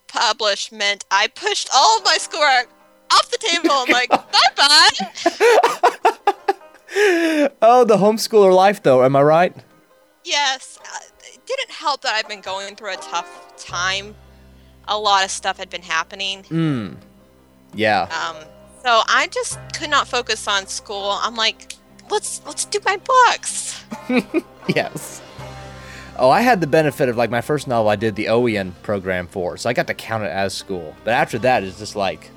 publish 0.06 0.72
meant 0.72 1.04
I 1.10 1.28
pushed 1.28 1.68
all 1.74 1.98
of 1.98 2.04
my 2.04 2.16
schoolwork 2.18 2.68
off 3.12 3.30
the 3.30 3.38
table. 3.38 3.70
I'm 3.70 3.88
like, 3.88 4.08
bye 4.10 4.24
bye. 4.56 4.90
Oh, 7.60 7.84
the 7.84 7.96
homeschooler 7.96 8.54
life 8.54 8.82
though. 8.82 9.04
Am 9.04 9.14
I 9.14 9.22
right? 9.22 9.54
Yes, 10.24 10.78
uh, 10.82 10.98
it 11.22 11.44
didn't 11.46 11.70
help 11.70 12.02
that 12.02 12.14
I've 12.14 12.28
been 12.28 12.40
going 12.40 12.76
through 12.76 12.94
a 12.94 12.96
tough 12.96 13.56
time. 13.56 14.14
A 14.88 14.98
lot 14.98 15.24
of 15.24 15.30
stuff 15.30 15.58
had 15.58 15.70
been 15.70 15.82
happening. 15.82 16.44
Hmm. 16.44 16.94
Yeah. 17.74 18.02
Um, 18.02 18.36
so 18.82 19.02
I 19.06 19.28
just 19.30 19.58
could 19.74 19.90
not 19.90 20.08
focus 20.08 20.48
on 20.48 20.66
school. 20.66 21.18
I'm 21.22 21.36
like, 21.36 21.74
let's 22.10 22.40
let's 22.46 22.64
do 22.64 22.78
my 22.84 22.96
books. 22.96 23.84
yes. 24.74 25.20
Oh, 26.18 26.30
I 26.30 26.40
had 26.40 26.60
the 26.60 26.66
benefit 26.66 27.08
of 27.08 27.16
like 27.16 27.30
my 27.30 27.40
first 27.40 27.68
novel 27.68 27.88
I 27.88 27.96
did 27.96 28.16
the 28.16 28.26
OYAN 28.26 28.72
program 28.82 29.26
for, 29.28 29.56
so 29.56 29.70
I 29.70 29.72
got 29.72 29.86
to 29.86 29.94
count 29.94 30.24
it 30.24 30.32
as 30.32 30.52
school. 30.52 30.94
But 31.04 31.14
after 31.14 31.38
that, 31.40 31.62
it's 31.62 31.78
just 31.78 31.94
like 31.94 32.30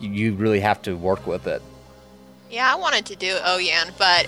you, 0.00 0.34
really 0.34 0.60
have 0.60 0.80
to 0.82 0.94
work 0.96 1.26
with 1.26 1.46
it. 1.46 1.62
Yeah, 2.50 2.72
I 2.72 2.76
wanted 2.76 3.04
to 3.06 3.16
do 3.16 3.34
OYAN, 3.36 3.92
but 3.98 4.26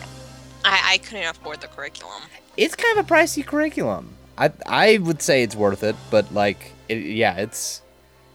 I, 0.64 0.92
I 0.94 0.98
couldn't 0.98 1.28
afford 1.28 1.60
the 1.60 1.68
curriculum. 1.68 2.22
It's 2.56 2.74
kind 2.74 2.98
of 2.98 3.10
a 3.10 3.14
pricey 3.14 3.44
curriculum. 3.44 4.14
I 4.36 4.52
I 4.66 4.98
would 4.98 5.22
say 5.22 5.42
it's 5.42 5.56
worth 5.56 5.82
it, 5.82 5.96
but 6.10 6.32
like 6.32 6.72
it, 6.88 6.98
yeah, 6.98 7.36
it's 7.36 7.82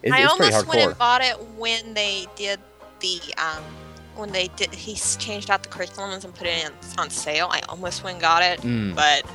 it, 0.02 0.12
I 0.14 0.24
it's 0.24 0.32
almost 0.32 0.68
went 0.68 0.82
and 0.82 0.98
bought 0.98 1.22
it 1.24 1.40
when 1.58 1.94
they 1.94 2.26
did 2.36 2.60
the 3.00 3.20
um 3.38 3.64
when 4.16 4.32
they 4.32 4.48
did 4.56 4.74
he 4.74 4.96
changed 4.96 5.50
out 5.50 5.64
the 5.64 5.70
curriculums 5.70 6.24
and 6.24 6.34
put 6.34 6.48
it 6.48 6.66
in 6.66 6.72
on 6.98 7.10
sale. 7.10 7.48
I 7.52 7.62
almost 7.70 8.04
went 8.04 8.16
and 8.16 8.22
got 8.22 8.42
it, 8.44 8.62
Mm. 8.62 8.96
but 8.96 9.26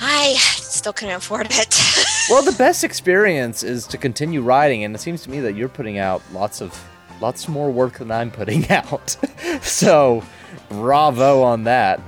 I 0.00 0.34
still 0.38 0.92
couldn't 0.92 1.14
afford 1.14 1.46
it. 1.50 1.80
well, 2.30 2.42
the 2.42 2.52
best 2.58 2.84
experience 2.84 3.62
is 3.62 3.86
to 3.88 3.98
continue 3.98 4.42
writing, 4.42 4.84
and 4.84 4.94
it 4.94 4.98
seems 4.98 5.22
to 5.22 5.30
me 5.30 5.40
that 5.40 5.54
you're 5.54 5.68
putting 5.68 5.98
out 5.98 6.22
lots 6.32 6.60
of 6.60 6.78
lots 7.20 7.48
more 7.48 7.70
work 7.70 7.98
than 7.98 8.10
I'm 8.10 8.30
putting 8.30 8.70
out. 8.70 9.16
so, 9.62 10.22
bravo 10.68 11.42
on 11.42 11.64
that. 11.64 12.00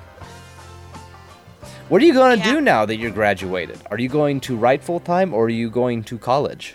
What 1.88 2.02
are 2.02 2.04
you 2.04 2.12
going 2.14 2.40
to 2.40 2.44
Yeah. 2.44 2.54
do 2.54 2.60
now 2.60 2.84
that 2.84 2.96
you're 2.96 3.12
graduated? 3.12 3.78
Are 3.90 3.98
you 3.98 4.08
going 4.08 4.40
to 4.40 4.56
write 4.56 4.82
full 4.82 4.98
time 4.98 5.32
or 5.32 5.44
are 5.44 5.48
you 5.48 5.70
going 5.70 6.02
to 6.04 6.18
college? 6.18 6.74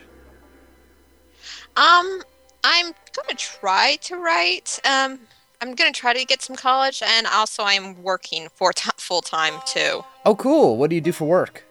um, 1.75 2.21
I'm 2.63 2.93
gonna 3.15 3.37
try 3.37 3.97
to 4.03 4.17
write. 4.17 4.79
Um, 4.85 5.19
I'm 5.61 5.75
gonna 5.75 5.91
try 5.91 6.13
to 6.13 6.25
get 6.25 6.41
some 6.41 6.55
college, 6.55 7.01
and 7.05 7.27
also 7.27 7.63
I'm 7.63 8.01
working 8.01 8.47
for 8.53 8.73
t- 8.73 8.89
full 8.97 9.21
time 9.21 9.53
too. 9.65 10.03
Oh, 10.25 10.35
cool. 10.35 10.77
What 10.77 10.89
do 10.89 10.95
you 10.95 11.01
do 11.01 11.11
for 11.11 11.25
work? 11.25 11.63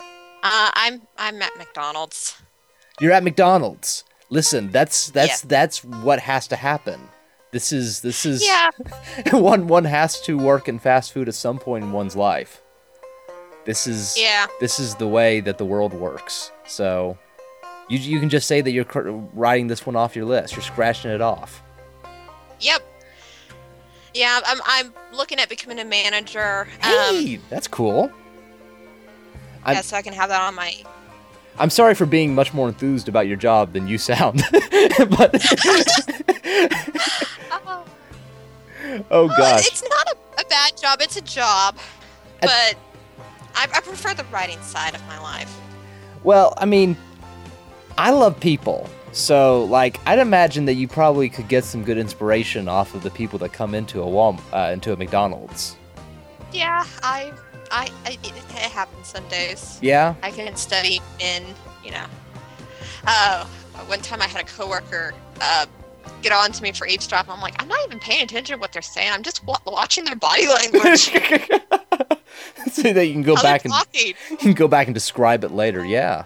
Uh, 0.00 0.70
I'm 0.74 1.02
I'm 1.16 1.40
at 1.42 1.56
McDonald's. 1.56 2.36
You're 3.00 3.12
at 3.12 3.24
McDonald's. 3.24 4.04
Listen, 4.30 4.70
that's 4.70 5.10
that's 5.10 5.42
Yeah. 5.42 5.48
that's 5.48 5.82
what 5.84 6.20
has 6.20 6.46
to 6.48 6.56
happen. 6.56 7.00
This 7.50 7.72
is 7.72 8.02
this 8.02 8.26
is 8.26 8.44
Yeah, 8.46 8.70
one 9.32 9.68
one 9.68 9.84
has 9.86 10.20
to 10.22 10.36
work 10.36 10.68
in 10.68 10.78
fast 10.78 11.12
food 11.12 11.28
at 11.28 11.34
some 11.34 11.58
point 11.58 11.84
in 11.84 11.92
one's 11.92 12.14
life. 12.14 12.60
This 13.64 13.86
is 13.86 14.16
Yeah. 14.18 14.46
this 14.60 14.78
is 14.78 14.94
the 14.96 15.08
way 15.08 15.40
that 15.40 15.56
the 15.58 15.64
world 15.64 15.94
works. 15.94 16.52
So 16.66 17.16
you 17.88 17.98
you 17.98 18.20
can 18.20 18.28
just 18.28 18.46
say 18.46 18.60
that 18.60 18.70
you're 18.70 18.84
writing 19.32 19.66
this 19.68 19.86
one 19.86 19.96
off 19.96 20.14
your 20.14 20.26
list. 20.26 20.54
You're 20.54 20.62
scratching 20.62 21.10
it 21.10 21.22
off. 21.22 21.62
yep. 22.60 22.82
Yeah, 24.18 24.40
I'm 24.44 24.58
I'm 24.66 24.92
looking 25.12 25.38
at 25.38 25.48
becoming 25.48 25.78
a 25.78 25.84
manager. 25.84 26.62
Um, 26.82 26.90
Hey, 26.90 27.38
that's 27.48 27.68
cool. 27.68 28.10
I'm- 29.64 29.76
yeah, 29.76 29.80
so 29.82 29.96
I 29.96 30.02
can 30.02 30.12
have 30.12 30.28
that 30.30 30.40
on 30.40 30.56
my 30.56 30.74
I'm 31.56 31.70
sorry 31.70 31.94
for 31.94 32.04
being 32.04 32.34
much 32.34 32.52
more 32.52 32.66
enthused 32.68 33.08
about 33.08 33.28
your 33.28 33.36
job 33.36 33.72
than 33.72 33.86
you 33.86 33.96
sound. 33.96 34.42
but 34.52 35.34
Oh, 37.52 37.84
oh 39.10 39.28
gosh. 39.28 39.66
it's 39.66 39.82
not 39.88 40.08
a, 40.08 40.16
a 40.40 40.44
bad 40.48 40.76
job. 40.76 41.00
It's 41.00 41.16
a 41.16 41.20
job, 41.20 41.76
but 42.40 42.74
I, 43.54 43.68
I 43.72 43.80
prefer 43.82 44.14
the 44.14 44.24
writing 44.32 44.60
side 44.62 44.94
of 44.96 45.06
my 45.06 45.20
life. 45.20 45.52
Well, 46.24 46.54
I 46.56 46.64
mean, 46.64 46.96
I 47.96 48.10
love 48.10 48.38
people. 48.40 48.88
So, 49.12 49.64
like, 49.64 50.00
I'd 50.06 50.18
imagine 50.18 50.66
that 50.66 50.74
you 50.74 50.86
probably 50.86 51.28
could 51.28 51.48
get 51.48 51.64
some 51.64 51.82
good 51.82 51.98
inspiration 51.98 52.68
off 52.68 52.94
of 52.94 53.02
the 53.02 53.10
people 53.10 53.38
that 53.40 53.52
come 53.52 53.74
into 53.74 54.02
a 54.02 54.08
Wal- 54.08 54.40
uh, 54.52 54.70
into 54.72 54.92
a 54.92 54.96
McDonald's. 54.96 55.76
Yeah, 56.52 56.86
I, 57.02 57.32
I, 57.70 57.90
I 58.04 58.10
it, 58.22 58.32
it 58.36 58.56
happens 58.56 59.08
some 59.08 59.26
days. 59.28 59.78
Yeah. 59.82 60.14
I 60.22 60.30
can 60.30 60.54
study 60.56 61.00
in, 61.20 61.42
you 61.84 61.90
know. 61.90 62.04
Uh, 63.06 63.44
one 63.86 64.00
time 64.00 64.20
I 64.20 64.26
had 64.26 64.40
a 64.40 64.46
coworker 64.46 65.14
uh, 65.40 65.66
get 66.22 66.32
on 66.32 66.52
to 66.52 66.62
me 66.62 66.72
for 66.72 66.86
eavesdropping. 66.86 67.32
I'm 67.32 67.40
like, 67.40 67.60
I'm 67.60 67.68
not 67.68 67.78
even 67.86 67.98
paying 68.00 68.22
attention 68.22 68.56
to 68.56 68.60
what 68.60 68.72
they're 68.72 68.82
saying. 68.82 69.10
I'm 69.12 69.22
just 69.22 69.44
wa- 69.44 69.58
watching 69.66 70.04
their 70.04 70.16
body 70.16 70.46
language. 70.46 71.10
so 72.72 72.92
that 72.92 73.06
you 73.06 73.12
can 73.12 73.22
go 73.22 73.36
How 73.36 73.42
back 73.42 73.64
and 73.64 73.74
you 74.30 74.36
can 74.36 74.52
go 74.54 74.68
back 74.68 74.86
and 74.86 74.94
describe 74.94 75.44
it 75.44 75.50
later. 75.50 75.84
Yeah. 75.84 76.24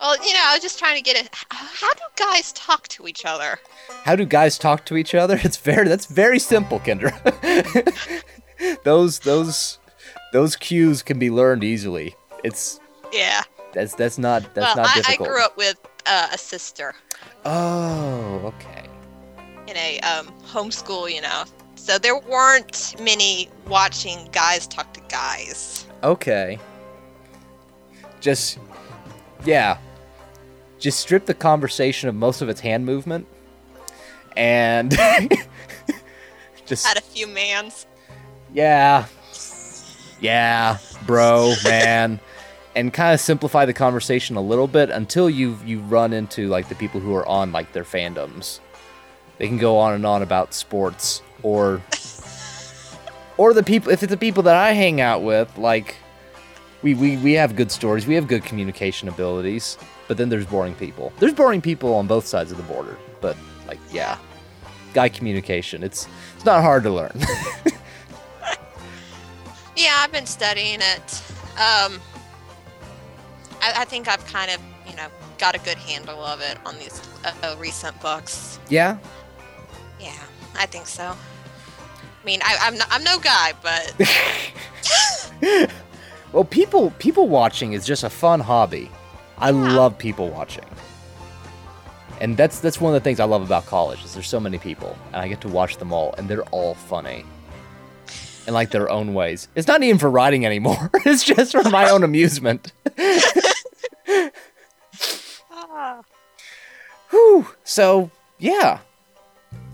Well, 0.00 0.16
you 0.26 0.32
know, 0.32 0.40
I 0.42 0.54
was 0.54 0.62
just 0.62 0.78
trying 0.78 0.96
to 0.96 1.02
get 1.02 1.16
it. 1.16 1.28
How 1.50 1.92
do 1.94 2.00
guys 2.16 2.52
talk 2.52 2.88
to 2.88 3.06
each 3.06 3.24
other? 3.26 3.58
How 4.04 4.16
do 4.16 4.24
guys 4.24 4.56
talk 4.58 4.84
to 4.86 4.96
each 4.96 5.14
other? 5.14 5.38
It's 5.44 5.56
very 5.58 5.88
that's 5.88 6.06
very 6.06 6.38
simple, 6.38 6.80
Kendra. 6.80 7.12
those 8.84 9.18
those 9.20 9.78
those 10.32 10.56
cues 10.56 11.02
can 11.02 11.18
be 11.18 11.30
learned 11.30 11.64
easily. 11.64 12.14
It's 12.44 12.80
Yeah. 13.12 13.42
that's 13.74 13.94
that's 13.94 14.16
not 14.18 14.54
that's 14.54 14.74
well, 14.76 14.86
not 14.86 15.08
I, 15.08 15.12
I 15.12 15.16
grew 15.16 15.42
up 15.44 15.56
with 15.56 15.76
uh, 16.06 16.28
a 16.32 16.38
sister 16.38 16.94
Oh, 17.44 18.40
okay. 18.54 18.86
in 19.66 19.76
a 19.76 20.00
um, 20.00 20.28
homeschool, 20.46 21.12
you 21.12 21.20
know. 21.20 21.44
So 21.74 21.98
there 21.98 22.18
weren't 22.18 22.94
many 23.00 23.48
watching 23.66 24.28
guys 24.32 24.66
talk 24.66 24.92
to 24.94 25.00
guys. 25.08 25.86
Okay. 26.02 26.58
Just 28.20 28.58
yeah. 29.44 29.78
Just 30.80 30.98
strip 30.98 31.26
the 31.26 31.34
conversation 31.34 32.08
of 32.08 32.14
most 32.16 32.42
of 32.42 32.48
its 32.48 32.60
hand 32.60 32.84
movement 32.86 33.26
and 34.36 34.90
just 36.66 36.86
Had 36.86 36.96
a 36.96 37.00
few 37.02 37.26
mans. 37.26 37.86
yeah. 38.52 39.06
Yeah, 40.20 40.76
bro, 41.06 41.54
man. 41.64 42.20
And 42.74 42.92
kind 42.92 43.14
of 43.14 43.20
simplify 43.20 43.64
the 43.64 43.72
conversation 43.72 44.36
a 44.36 44.40
little 44.42 44.66
bit 44.68 44.90
until 44.90 45.30
you 45.30 45.58
you 45.64 45.80
run 45.80 46.12
into 46.12 46.46
like 46.48 46.68
the 46.68 46.74
people 46.74 47.00
who 47.00 47.14
are 47.14 47.26
on 47.26 47.52
like 47.52 47.72
their 47.72 47.84
fandoms. 47.84 48.60
They 49.38 49.48
can 49.48 49.56
go 49.58 49.78
on 49.78 49.94
and 49.94 50.04
on 50.06 50.22
about 50.22 50.52
sports 50.54 51.22
or 51.42 51.82
or 53.38 53.54
the 53.54 53.62
people 53.62 53.90
if 53.90 54.02
it's 54.02 54.10
the 54.10 54.16
people 54.18 54.42
that 54.44 54.56
I 54.56 54.72
hang 54.72 55.00
out 55.00 55.22
with, 55.22 55.56
like 55.56 55.96
we, 56.82 56.94
we 56.94 57.16
we 57.16 57.32
have 57.32 57.56
good 57.56 57.72
stories, 57.72 58.06
we 58.06 58.14
have 58.14 58.28
good 58.28 58.44
communication 58.44 59.08
abilities, 59.08 59.78
but 60.10 60.16
then 60.16 60.28
there's 60.28 60.44
boring 60.44 60.74
people. 60.74 61.12
There's 61.20 61.32
boring 61.32 61.60
people 61.60 61.94
on 61.94 62.08
both 62.08 62.26
sides 62.26 62.50
of 62.50 62.56
the 62.56 62.64
border, 62.64 62.96
but 63.20 63.36
like 63.68 63.78
yeah. 63.92 64.18
Guy 64.92 65.08
communication, 65.08 65.84
it's 65.84 66.08
it's 66.34 66.44
not 66.44 66.62
hard 66.62 66.82
to 66.82 66.90
learn. 66.90 67.12
Yeah, 69.76 69.94
I've 69.98 70.12
been 70.12 70.26
studying 70.26 70.80
it. 70.80 71.22
Um, 71.52 72.00
I, 73.62 73.72
I 73.76 73.84
think 73.86 74.08
I've 74.08 74.22
kind 74.26 74.50
of, 74.50 74.60
you 74.86 74.94
know, 74.94 75.06
got 75.38 75.54
a 75.54 75.58
good 75.60 75.78
handle 75.78 76.22
of 76.22 76.42
it 76.42 76.58
on 76.66 76.76
these 76.78 77.00
uh, 77.24 77.56
recent 77.58 77.98
books. 78.02 78.58
yeah? 78.68 78.98
Yeah, 79.98 80.18
I 80.54 80.66
think 80.66 80.86
so. 80.86 81.04
I 81.04 82.26
mean, 82.26 82.40
I, 82.42 82.58
I'm 82.60 82.74
I'm 82.90 83.04
no 83.04 83.18
guy, 83.20 83.52
but 83.62 83.94
Well, 86.32 86.44
people 86.44 86.90
people 86.98 87.28
watching 87.28 87.72
is 87.72 87.86
just 87.86 88.04
a 88.04 88.10
fun 88.10 88.40
hobby. 88.40 88.90
I 89.40 89.50
love 89.50 89.96
people 89.96 90.28
watching. 90.28 90.64
And 92.20 92.36
that's 92.36 92.60
that's 92.60 92.78
one 92.80 92.94
of 92.94 93.02
the 93.02 93.04
things 93.04 93.18
I 93.18 93.24
love 93.24 93.42
about 93.42 93.64
college 93.64 94.04
is 94.04 94.12
there's 94.12 94.28
so 94.28 94.38
many 94.38 94.58
people 94.58 94.96
and 95.06 95.16
I 95.16 95.28
get 95.28 95.40
to 95.40 95.48
watch 95.48 95.78
them 95.78 95.92
all 95.92 96.14
and 96.18 96.28
they're 96.28 96.44
all 96.50 96.74
funny. 96.74 97.24
In 98.46 98.52
like 98.54 98.70
their 98.70 98.90
own 98.90 99.14
ways. 99.14 99.48
It's 99.54 99.66
not 99.66 99.82
even 99.82 99.98
for 99.98 100.10
writing 100.10 100.44
anymore. 100.44 100.90
it's 101.06 101.24
just 101.24 101.52
for 101.52 101.62
my 101.70 101.88
own 101.88 102.04
amusement. 102.04 102.72
ah. 105.50 106.02
Whew. 107.10 107.48
So, 107.64 108.10
yeah. 108.38 108.80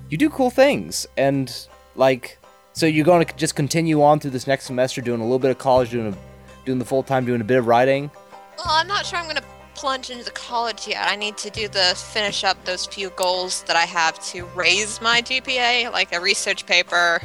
You 0.08 0.16
do 0.16 0.30
cool 0.30 0.50
things 0.50 1.06
and 1.16 1.52
like 1.96 2.38
so 2.73 2.87
you're 2.87 3.04
going 3.04 3.26
to 3.26 3.37
just 3.37 3.56
continue 3.56 4.02
on 4.02 4.20
through 4.20 4.30
this 4.30 4.46
next 4.46 4.66
semester 4.66 5.00
doing 5.00 5.20
a 5.20 5.25
little 5.25 5.38
bit 5.38 5.50
of 5.50 5.58
college 5.58 5.90
doing 5.90 6.12
a 6.12 6.16
doing 6.64 6.78
the 6.78 6.85
full 6.85 7.02
time 7.02 7.25
doing 7.25 7.40
a 7.40 7.44
bit 7.44 7.58
of 7.58 7.66
writing. 7.66 8.11
well, 8.58 8.66
I'm 8.68 8.87
not 8.87 9.04
sure 9.06 9.18
I'm 9.18 9.25
going 9.25 9.37
to 9.37 9.42
plunge 9.76 10.11
into 10.11 10.30
college 10.33 10.88
yet. 10.88 11.06
I 11.06 11.16
need 11.16 11.37
to 11.38 11.50
do 11.50 11.68
the 11.68 11.92
finish 11.95 12.42
up 12.45 12.62
those 12.64 12.87
few 12.87 13.11
goals 13.11 13.62
that 13.64 13.76
I 13.76 13.85
have 13.85 14.18
to 14.30 14.47
raise 14.54 15.00
my 15.00 15.21
GPA, 15.23 15.92
like 15.92 16.12
a 16.14 16.21
research 16.21 16.64
paper, 16.66 17.21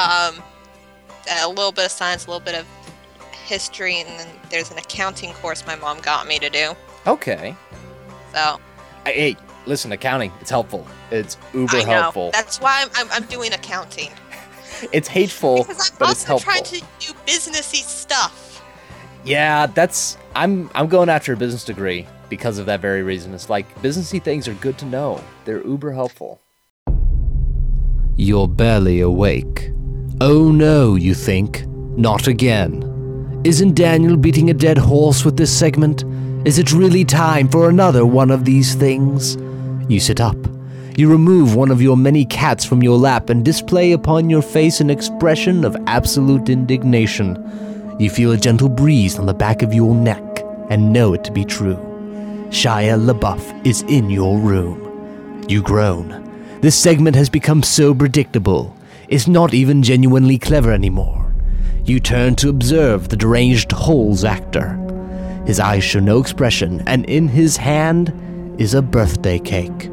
um, 0.00 0.42
a 1.42 1.48
little 1.48 1.72
bit 1.72 1.86
of 1.86 1.90
science, 1.92 2.26
a 2.26 2.30
little 2.30 2.44
bit 2.44 2.56
of 2.56 2.66
history, 3.46 4.00
and 4.00 4.08
then 4.18 4.26
there's 4.50 4.70
an 4.72 4.78
accounting 4.78 5.32
course 5.34 5.64
my 5.66 5.76
mom 5.76 6.00
got 6.00 6.26
me 6.26 6.38
to 6.40 6.50
do. 6.50 6.72
Okay. 7.06 7.54
So 8.34 8.60
Hey, 9.04 9.36
listen, 9.66 9.92
accounting, 9.92 10.32
it's 10.40 10.50
helpful. 10.50 10.84
It's 11.12 11.36
uber 11.54 11.78
helpful. 11.84 12.30
that's 12.32 12.60
why 12.60 12.82
I'm, 12.82 12.90
I'm, 12.96 13.08
I'm 13.12 13.24
doing 13.28 13.52
accounting 13.52 14.10
It's 14.92 15.08
hateful, 15.08 15.58
because 15.62 15.90
I'm 15.90 15.96
but 15.98 16.10
it's 16.10 16.28
also 16.28 16.44
helpful. 16.44 16.52
trying 16.52 16.64
to 16.64 16.80
do 16.98 17.12
businessy 17.26 17.82
stuff. 17.82 18.62
Yeah, 19.24 19.66
that's 19.66 20.18
I'm 20.36 20.70
I'm 20.74 20.88
going 20.88 21.08
after 21.08 21.32
a 21.32 21.36
business 21.36 21.64
degree 21.64 22.06
because 22.28 22.58
of 22.58 22.66
that 22.66 22.80
very 22.80 23.02
reason. 23.02 23.32
It's 23.32 23.48
like 23.48 23.66
businessy 23.80 24.22
things 24.22 24.46
are 24.46 24.52
good 24.52 24.76
to 24.78 24.84
know. 24.84 25.24
They're 25.46 25.66
uber 25.66 25.92
helpful. 25.92 26.42
You're 28.16 28.46
barely 28.46 29.00
awake. 29.00 29.70
Oh 30.20 30.52
no, 30.52 30.94
you 30.94 31.14
think. 31.14 31.64
Not 31.96 32.26
again. 32.26 33.40
Isn't 33.44 33.76
Daniel 33.76 34.18
beating 34.18 34.50
a 34.50 34.54
dead 34.54 34.76
horse 34.76 35.24
with 35.24 35.38
this 35.38 35.58
segment? 35.58 36.04
Is 36.46 36.58
it 36.58 36.70
really 36.70 37.06
time 37.06 37.48
for 37.48 37.70
another 37.70 38.04
one 38.04 38.30
of 38.30 38.44
these 38.44 38.74
things? 38.74 39.38
You 39.88 40.00
sit 40.00 40.20
up. 40.20 40.36
You 40.98 41.10
remove 41.10 41.54
one 41.54 41.70
of 41.70 41.80
your 41.80 41.96
many 41.96 42.26
cats 42.26 42.62
from 42.62 42.82
your 42.82 42.98
lap 42.98 43.30
and 43.30 43.42
display 43.42 43.92
upon 43.92 44.28
your 44.28 44.42
face 44.42 44.82
an 44.82 44.90
expression 44.90 45.64
of 45.64 45.78
absolute 45.86 46.50
indignation. 46.50 47.96
You 47.98 48.10
feel 48.10 48.32
a 48.32 48.36
gentle 48.36 48.68
breeze 48.68 49.18
on 49.18 49.24
the 49.24 49.32
back 49.32 49.62
of 49.62 49.72
your 49.72 49.94
neck 49.94 50.25
and 50.70 50.92
know 50.92 51.14
it 51.14 51.24
to 51.24 51.32
be 51.32 51.44
true. 51.44 51.76
Shia 52.48 52.98
LaBeouf 52.98 53.66
is 53.66 53.82
in 53.82 54.10
your 54.10 54.38
room. 54.38 55.44
You 55.48 55.62
groan. 55.62 56.22
This 56.60 56.76
segment 56.76 57.16
has 57.16 57.28
become 57.28 57.62
so 57.62 57.94
predictable, 57.94 58.76
it's 59.08 59.28
not 59.28 59.54
even 59.54 59.82
genuinely 59.82 60.38
clever 60.38 60.72
anymore. 60.72 61.32
You 61.84 62.00
turn 62.00 62.34
to 62.36 62.48
observe 62.48 63.08
the 63.08 63.16
deranged 63.16 63.70
Holes 63.70 64.24
actor. 64.24 64.74
His 65.46 65.60
eyes 65.60 65.84
show 65.84 66.00
no 66.00 66.18
expression, 66.18 66.82
and 66.88 67.04
in 67.04 67.28
his 67.28 67.56
hand 67.56 68.12
is 68.58 68.74
a 68.74 68.82
birthday 68.82 69.38
cake. 69.38 69.84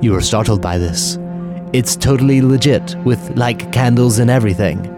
You 0.00 0.16
are 0.16 0.20
startled 0.20 0.60
by 0.60 0.78
this. 0.78 1.18
It's 1.72 1.94
totally 1.94 2.40
legit, 2.40 2.96
with 3.04 3.36
like 3.36 3.70
candles 3.70 4.18
and 4.18 4.30
everything. 4.30 4.94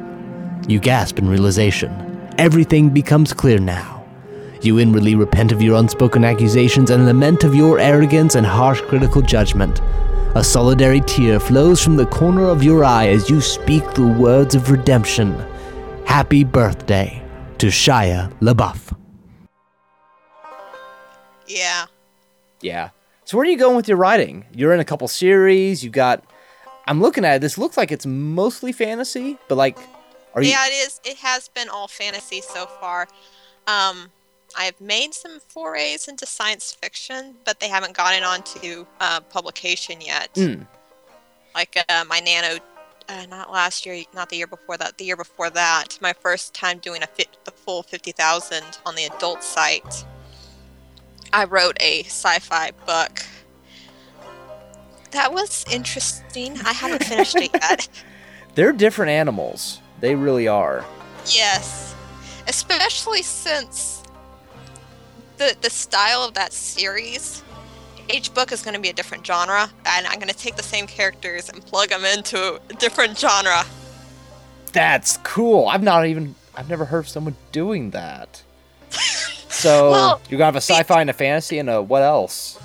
You 0.68 0.78
gasp 0.80 1.18
in 1.18 1.28
realization. 1.28 2.32
Everything 2.38 2.88
becomes 2.88 3.34
clear 3.34 3.58
now. 3.58 4.00
You 4.62 4.78
inwardly 4.78 5.14
repent 5.14 5.52
of 5.52 5.62
your 5.62 5.78
unspoken 5.78 6.24
accusations 6.24 6.90
and 6.90 7.06
lament 7.06 7.44
of 7.44 7.54
your 7.54 7.78
arrogance 7.78 8.34
and 8.34 8.46
harsh 8.46 8.80
critical 8.82 9.22
judgment. 9.22 9.80
A 10.34 10.44
solitary 10.44 11.00
tear 11.00 11.40
flows 11.40 11.82
from 11.82 11.96
the 11.96 12.06
corner 12.06 12.44
of 12.44 12.62
your 12.62 12.84
eye 12.84 13.08
as 13.08 13.30
you 13.30 13.40
speak 13.40 13.82
the 13.94 14.06
words 14.06 14.54
of 14.54 14.70
redemption. 14.70 15.34
Happy 16.04 16.44
birthday 16.44 17.22
to 17.58 17.68
Shia 17.68 18.30
LaBeouf. 18.40 18.96
Yeah. 21.46 21.86
Yeah. 22.60 22.90
So 23.24 23.36
where 23.36 23.46
are 23.46 23.50
you 23.50 23.56
going 23.56 23.76
with 23.76 23.88
your 23.88 23.96
writing? 23.96 24.44
You're 24.54 24.74
in 24.74 24.80
a 24.80 24.84
couple 24.84 25.08
series. 25.08 25.82
You 25.82 25.90
got. 25.90 26.22
I'm 26.86 27.00
looking 27.00 27.24
at 27.24 27.36
it. 27.36 27.40
This 27.40 27.56
looks 27.56 27.76
like 27.76 27.92
it's 27.92 28.06
mostly 28.06 28.72
fantasy, 28.72 29.38
but 29.48 29.56
like, 29.56 29.78
are 30.34 30.42
you? 30.42 30.50
Yeah, 30.50 30.66
it 30.66 30.86
is. 30.86 31.00
It 31.04 31.16
has 31.18 31.48
been 31.48 31.68
all 31.68 31.88
fantasy 31.88 32.40
so 32.40 32.66
far. 32.66 33.08
Um, 33.66 34.10
I've 34.57 34.80
made 34.80 35.14
some 35.14 35.40
forays 35.40 36.09
into 36.09 36.26
science 36.26 36.73
fiction, 36.73 37.35
but 37.45 37.61
they 37.61 37.69
haven't 37.69 37.97
gotten 37.97 38.25
onto 38.25 38.87
uh, 39.00 39.21
publication 39.21 40.00
yet. 40.00 40.33
Mm. 40.35 40.66
Like 41.54 41.83
uh, 41.88 42.04
my 42.09 42.21
Nano, 42.21 42.59
uh, 43.09 43.26
not 43.26 43.50
last 43.50 43.87
year, 43.87 44.02
not 44.14 44.28
the 44.28 44.37
year 44.37 44.47
before 44.47 44.76
that, 44.76 44.99
the 44.99 45.04
year 45.04 45.16
before 45.16 45.50
that, 45.50 45.99
my 46.00 46.12
first 46.12 46.54
time 46.54 46.78
doing 46.78 47.02
a 47.02 47.07
fit, 47.07 47.28
the 47.45 47.50
full 47.50 47.83
50,000 47.83 48.64
on 48.87 48.95
the 48.95 49.04
adult 49.04 49.42
site. 49.42 50.04
I 51.33 51.45
wrote 51.45 51.76
a 51.80 52.02
sci-fi 52.04 52.73
book. 52.87 53.23
That 55.12 55.33
was 55.33 55.64
interesting. 55.71 56.59
I 56.64 56.73
haven't 56.73 57.04
finished 57.04 57.37
it 57.37 57.50
yet. 57.52 57.88
They're 58.54 58.73
different 58.73 59.11
animals. 59.11 59.80
They 60.00 60.14
really 60.14 60.49
are. 60.49 60.85
Yes, 61.26 61.95
especially 62.47 63.23
since 63.23 64.00
the 65.40 65.56
the 65.62 65.70
style 65.70 66.23
of 66.23 66.35
that 66.35 66.52
series. 66.52 67.42
Each 68.12 68.32
book 68.32 68.52
is 68.52 68.62
going 68.62 68.75
to 68.75 68.80
be 68.80 68.88
a 68.88 68.92
different 68.92 69.26
genre, 69.26 69.70
and 69.87 70.06
I'm 70.06 70.16
going 70.16 70.28
to 70.28 70.37
take 70.37 70.56
the 70.56 70.62
same 70.62 70.87
characters 70.87 71.49
and 71.49 71.64
plug 71.64 71.90
them 71.90 72.04
into 72.04 72.61
a 72.68 72.75
different 72.75 73.16
genre. 73.18 73.62
That's 74.73 75.16
cool. 75.18 75.68
I've 75.68 75.82
not 75.82 76.06
even. 76.06 76.35
I've 76.54 76.68
never 76.68 76.85
heard 76.85 77.00
of 77.00 77.09
someone 77.09 77.35
doing 77.50 77.90
that. 77.90 78.42
So 79.50 79.90
Well, 79.90 80.20
you 80.30 80.38
got 80.38 80.54
a 80.54 80.59
sci-fi 80.59 81.02
and 81.02 81.11
a 81.11 81.12
fantasy 81.12 81.59
and 81.59 81.68
a 81.68 81.82
what 81.82 82.02
else? 82.02 82.59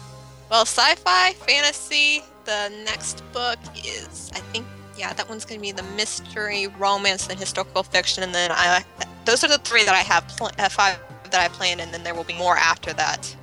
Well, 0.50 0.62
sci-fi, 0.62 1.34
fantasy. 1.34 2.24
The 2.46 2.72
next 2.86 3.22
book 3.34 3.58
is, 3.76 4.32
I 4.34 4.40
think, 4.40 4.66
yeah, 4.96 5.12
that 5.12 5.28
one's 5.28 5.44
going 5.44 5.60
to 5.60 5.62
be 5.62 5.72
the 5.72 5.84
mystery, 5.98 6.68
romance, 6.80 7.28
and 7.28 7.38
historical 7.38 7.84
fiction. 7.84 8.24
And 8.24 8.34
then 8.34 8.52
I, 8.54 8.86
those 9.26 9.44
are 9.44 9.50
the 9.50 9.58
three 9.58 9.84
that 9.84 9.94
I 9.96 10.04
have, 10.04 10.28
pl- 10.38 10.52
uh, 10.58 10.70
five 10.70 10.98
that 11.32 11.42
I 11.42 11.48
planned, 11.48 11.82
and 11.82 11.94
then 11.94 12.04
there 12.04 12.16
will 12.16 12.24
be 12.24 12.34
more 12.34 12.58
after 12.58 12.94
that. 12.94 13.36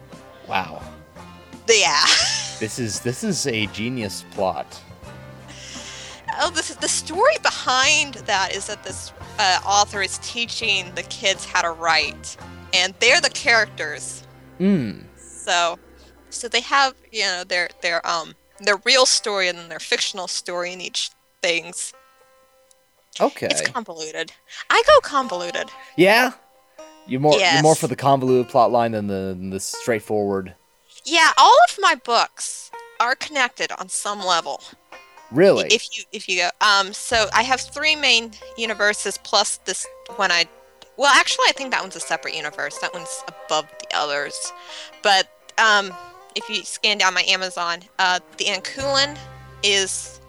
Wow. 0.48 0.82
Yeah. 1.68 2.04
This 2.60 2.78
is 2.78 3.00
this 3.00 3.24
is 3.24 3.48
a 3.48 3.66
genius 3.66 4.24
plot. 4.30 4.80
Oh, 6.38 6.50
this 6.50 6.70
is 6.70 6.76
the 6.76 6.88
story 6.88 7.34
behind 7.42 8.14
that 8.26 8.54
is 8.54 8.68
that 8.68 8.84
this 8.84 9.12
uh, 9.40 9.58
author 9.66 10.00
is 10.00 10.18
teaching 10.22 10.94
the 10.94 11.02
kids 11.02 11.44
how 11.44 11.62
to 11.62 11.72
write, 11.72 12.36
and 12.72 12.94
they're 13.00 13.20
the 13.20 13.30
characters. 13.30 14.22
Hmm. 14.58 15.00
So, 15.16 15.76
so 16.30 16.46
they 16.46 16.60
have 16.60 16.94
you 17.10 17.24
know 17.24 17.42
their 17.42 17.68
their 17.80 18.06
um 18.06 18.36
their 18.60 18.76
real 18.84 19.06
story 19.06 19.48
and 19.48 19.58
then 19.58 19.68
their 19.68 19.80
fictional 19.80 20.28
story 20.28 20.72
in 20.72 20.80
each 20.80 21.10
things. 21.42 21.92
Okay. 23.20 23.48
It's 23.50 23.68
convoluted. 23.68 24.32
I 24.70 24.82
go 24.86 25.00
convoluted. 25.00 25.68
Yeah. 25.96 26.32
You're 27.06 27.20
more 27.20 27.38
you're 27.38 27.62
more 27.62 27.74
for 27.74 27.88
the 27.88 27.96
convoluted 27.96 28.48
plot 28.48 28.70
line 28.70 28.92
than 28.92 29.06
the 29.06 29.34
than 29.36 29.50
the 29.50 29.60
straightforward. 29.60 30.54
Yeah, 31.04 31.30
all 31.36 31.56
of 31.68 31.76
my 31.80 31.96
books 31.96 32.70
are 33.00 33.14
connected 33.16 33.72
on 33.72 33.88
some 33.88 34.24
level. 34.24 34.62
Really? 35.32 35.66
If 35.68 35.96
you 35.96 36.04
if 36.12 36.28
you 36.28 36.38
go, 36.38 36.50
um, 36.60 36.92
so 36.92 37.26
I 37.34 37.42
have 37.42 37.60
three 37.60 37.96
main 37.96 38.32
universes 38.56 39.18
plus 39.18 39.58
this 39.64 39.86
one. 40.16 40.30
I, 40.30 40.44
well, 40.96 41.12
actually, 41.12 41.46
I 41.48 41.52
think 41.52 41.70
that 41.72 41.80
one's 41.80 41.96
a 41.96 42.00
separate 42.00 42.36
universe. 42.36 42.78
That 42.78 42.92
one's 42.92 43.24
above 43.26 43.66
the 43.80 43.96
others. 43.96 44.52
But 45.02 45.28
um, 45.58 45.92
if 46.36 46.48
you 46.48 46.62
scan 46.62 46.98
down 46.98 47.14
my 47.14 47.22
Amazon, 47.22 47.80
uh, 47.98 48.20
the 48.36 48.44
Ankulen 48.44 49.16
is 49.62 50.20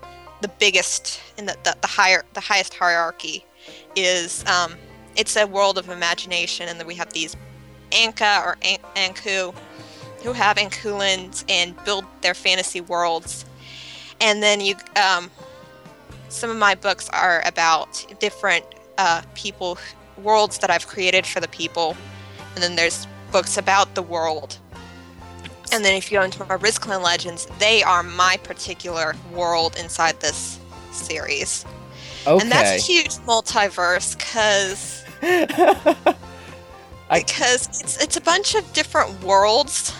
the 0.41 0.47
biggest 0.47 1.21
in 1.37 1.45
the, 1.45 1.57
the 1.63 1.75
the 1.81 1.87
higher 1.87 2.23
the 2.33 2.41
highest 2.41 2.73
hierarchy 2.73 3.45
is 3.95 4.43
um, 4.45 4.75
it's 5.15 5.35
a 5.35 5.45
world 5.45 5.77
of 5.77 5.89
imagination, 5.89 6.67
and 6.67 6.79
then 6.79 6.87
we 6.87 6.95
have 6.95 7.13
these 7.13 7.35
Anka 7.91 8.45
or 8.45 8.57
An- 8.61 8.79
Anku 8.95 9.53
who 10.23 10.33
have 10.33 10.57
Ankulens 10.57 11.43
and 11.49 11.75
build 11.83 12.05
their 12.21 12.33
fantasy 12.33 12.81
worlds. 12.81 13.45
And 14.21 14.41
then 14.41 14.61
you 14.61 14.75
um, 14.95 15.29
some 16.29 16.49
of 16.49 16.57
my 16.57 16.75
books 16.75 17.09
are 17.09 17.43
about 17.45 18.05
different 18.19 18.65
uh, 18.97 19.21
people 19.35 19.77
worlds 20.17 20.59
that 20.59 20.69
i've 20.69 20.87
created 20.87 21.25
for 21.25 21.39
the 21.39 21.47
people. 21.49 21.97
And 22.53 22.63
then 22.63 22.75
there's 22.75 23.07
books 23.31 23.57
about 23.57 23.95
the 23.95 24.03
world. 24.03 24.57
And 25.71 25.83
then 25.83 25.95
if 25.95 26.11
you 26.11 26.19
go 26.19 26.23
into 26.23 26.39
my 26.45 26.57
Rizkaland 26.57 27.03
legends 27.03 27.47
they 27.59 27.83
are 27.83 28.03
my 28.03 28.37
particular 28.43 29.15
world 29.33 29.75
inside 29.77 30.19
this 30.19 30.59
series. 30.91 31.65
Okay. 32.25 32.41
and 32.41 32.49
that's 32.49 32.81
a 32.81 32.85
huge 32.85 33.09
multiverse 33.25 34.17
because 34.17 35.02
because 37.13 37.67
it's 37.67 38.01
it's 38.03 38.17
a 38.17 38.21
bunch 38.21 38.55
of 38.55 38.73
different 38.73 39.23
worlds. 39.23 39.93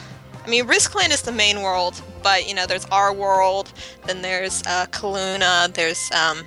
I 0.46 0.50
mean, 0.50 0.66
Rizkaland 0.66 1.12
is 1.12 1.22
the 1.22 1.32
main 1.32 1.62
world, 1.62 2.02
but 2.22 2.48
you 2.48 2.54
know, 2.54 2.66
there's 2.66 2.86
our 2.86 3.14
world, 3.14 3.72
then 4.06 4.22
there's 4.22 4.62
uh, 4.64 4.88
Kaluna, 4.88 5.74
there's 5.74 6.12
um, 6.12 6.46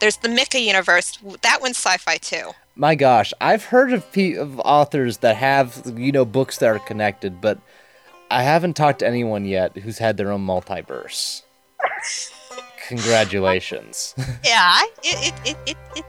there's 0.00 0.16
the 0.16 0.28
Mika 0.28 0.58
universe. 0.58 1.18
That 1.42 1.60
one's 1.60 1.78
sci-fi 1.78 2.16
too. 2.16 2.50
My 2.74 2.94
gosh, 2.96 3.32
I've 3.40 3.64
heard 3.66 3.92
of 3.92 4.10
pe- 4.12 4.34
of 4.34 4.58
authors 4.60 5.18
that 5.18 5.36
have 5.36 5.82
you 5.96 6.10
know 6.10 6.24
books 6.24 6.58
that 6.58 6.68
are 6.68 6.80
connected, 6.80 7.40
but 7.40 7.58
I 8.30 8.42
haven't 8.42 8.74
talked 8.74 8.98
to 9.00 9.06
anyone 9.06 9.44
yet 9.44 9.76
who's 9.76 9.98
had 9.98 10.16
their 10.16 10.32
own 10.32 10.44
multiverse. 10.44 11.42
Congratulations. 12.88 14.14
Yeah, 14.44 14.82
it 15.04 15.32
it, 15.44 15.50
it, 15.50 15.56
it 15.66 15.76
it 15.96 16.04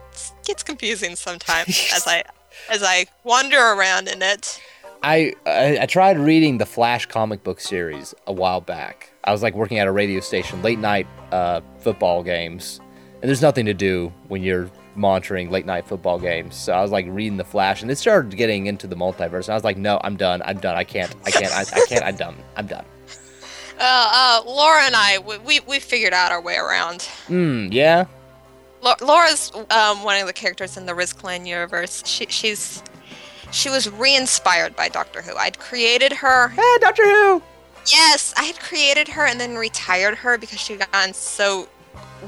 gets 0.45 0.63
confusing 0.63 1.15
sometimes 1.15 1.89
as 1.95 2.07
I 2.07 2.23
as 2.69 2.83
I 2.83 3.05
wander 3.23 3.57
around 3.59 4.07
in 4.07 4.21
it. 4.21 4.61
I, 5.01 5.33
I 5.45 5.79
I 5.81 5.85
tried 5.85 6.19
reading 6.19 6.57
the 6.57 6.65
Flash 6.65 7.05
comic 7.05 7.43
book 7.43 7.61
series 7.61 8.13
a 8.27 8.33
while 8.33 8.61
back. 8.61 9.11
I 9.23 9.31
was 9.31 9.41
like 9.41 9.55
working 9.55 9.79
at 9.79 9.87
a 9.87 9.91
radio 9.91 10.19
station, 10.19 10.61
late 10.61 10.79
night 10.79 11.07
uh, 11.31 11.61
football 11.79 12.23
games, 12.23 12.79
and 13.21 13.29
there's 13.29 13.41
nothing 13.41 13.65
to 13.65 13.73
do 13.73 14.11
when 14.27 14.43
you're 14.43 14.69
monitoring 14.95 15.49
late 15.49 15.65
night 15.65 15.87
football 15.87 16.19
games. 16.19 16.55
So 16.55 16.73
I 16.73 16.81
was 16.81 16.91
like 16.91 17.05
reading 17.09 17.37
the 17.37 17.45
Flash, 17.45 17.81
and 17.81 17.89
it 17.89 17.97
started 17.97 18.35
getting 18.35 18.67
into 18.67 18.87
the 18.87 18.95
multiverse. 18.95 19.45
And 19.45 19.51
I 19.51 19.53
was 19.53 19.63
like, 19.63 19.77
no, 19.77 19.99
I'm 20.03 20.17
done. 20.17 20.41
I'm 20.43 20.57
done. 20.57 20.75
I 20.75 20.83
can't. 20.83 21.15
I 21.25 21.31
can't. 21.31 21.53
I, 21.53 21.61
I 21.61 21.85
can't. 21.87 22.03
I'm 22.03 22.15
done. 22.15 22.35
I'm 22.55 22.67
done. 22.67 22.85
Uh, 23.81 24.41
uh, 24.41 24.41
Laura 24.45 24.81
and 24.83 24.93
I, 24.93 25.19
we, 25.19 25.37
we 25.37 25.59
we 25.61 25.79
figured 25.79 26.11
out 26.11 26.33
our 26.33 26.41
way 26.41 26.57
around. 26.57 27.03
Hmm. 27.27 27.69
Yeah. 27.71 28.07
Lau- 28.81 28.95
Laura's 29.01 29.51
um, 29.69 30.03
one 30.03 30.19
of 30.19 30.27
the 30.27 30.33
characters 30.33 30.77
in 30.77 30.85
the 30.85 30.93
Rizkaland 30.93 31.45
universe. 31.47 32.03
She, 32.05 32.25
she's 32.27 32.81
she 33.51 33.69
was 33.69 33.89
re-inspired 33.89 34.75
by 34.75 34.89
Doctor 34.89 35.21
Who. 35.21 35.35
I'd 35.35 35.57
created 35.59 36.13
her. 36.13 36.49
Hey, 36.49 36.77
Doctor 36.79 37.03
Who. 37.03 37.41
Yes, 37.87 38.33
I 38.37 38.43
had 38.43 38.59
created 38.59 39.07
her 39.07 39.25
and 39.25 39.39
then 39.39 39.55
retired 39.55 40.15
her 40.15 40.37
because 40.37 40.59
she 40.59 40.75
got 40.75 40.91
gotten 40.91 41.13
so 41.13 41.67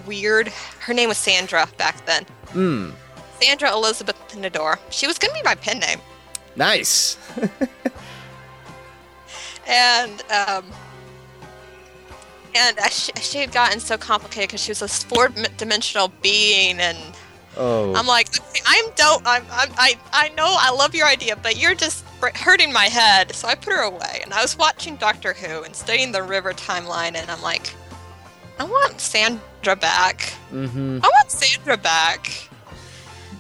weird. 0.08 0.48
Her 0.80 0.94
name 0.94 1.10
was 1.10 1.18
Sandra 1.18 1.68
back 1.78 2.06
then. 2.06 2.26
Hmm. 2.50 2.90
Sandra 3.40 3.72
Elizabeth 3.72 4.16
Nador. 4.36 4.78
She 4.90 5.08
was 5.08 5.18
gonna 5.20 5.34
be 5.34 5.42
my 5.44 5.56
pen 5.56 5.80
name, 5.80 6.00
Nice. 6.56 7.18
and 9.68 10.24
um, 10.32 10.66
and 12.56 12.78
uh, 12.80 12.88
she, 12.90 13.12
she 13.22 13.38
had 13.40 13.52
gotten 13.52 13.80
so 13.80 13.98
complicated 13.98 14.50
because 14.50 14.62
she 14.64 14.72
was 14.72 14.80
this 14.80 15.04
four-dimensional 15.04 16.12
being, 16.22 16.80
and 16.80 16.98
Oh. 17.58 17.94
I'm 17.96 18.08
like, 18.08 18.30
"Okay, 18.30 18.62
I'm 18.66 18.86
don't, 18.96 19.22
I'm, 19.26 19.44
I'm, 19.52 19.70
I, 19.78 20.00
I 20.14 20.30
know 20.30 20.56
I 20.58 20.72
love 20.72 20.96
your 20.96 21.06
idea, 21.06 21.36
but 21.36 21.58
you're 21.58 21.76
just 21.76 22.06
hurting 22.34 22.72
my 22.72 22.86
head. 22.86 23.36
So 23.36 23.46
I 23.50 23.56
put 23.56 23.74
her 23.74 23.82
away, 23.82 24.22
and 24.24 24.34
I 24.34 24.42
was 24.42 24.58
watching 24.58 24.96
Doctor 24.96 25.34
Who 25.34 25.64
and 25.64 25.76
studying 25.76 26.14
the 26.14 26.24
River 26.24 26.54
timeline, 26.54 27.16
and 27.16 27.30
I'm 27.30 27.42
like, 27.42 27.74
I 28.58 28.64
want 28.64 29.02
Sandra 29.02 29.76
back. 29.76 30.34
mm-hmm. 30.54 31.00
I 31.04 31.08
want 31.08 31.30
Sandra 31.30 31.76
back. 31.76 32.48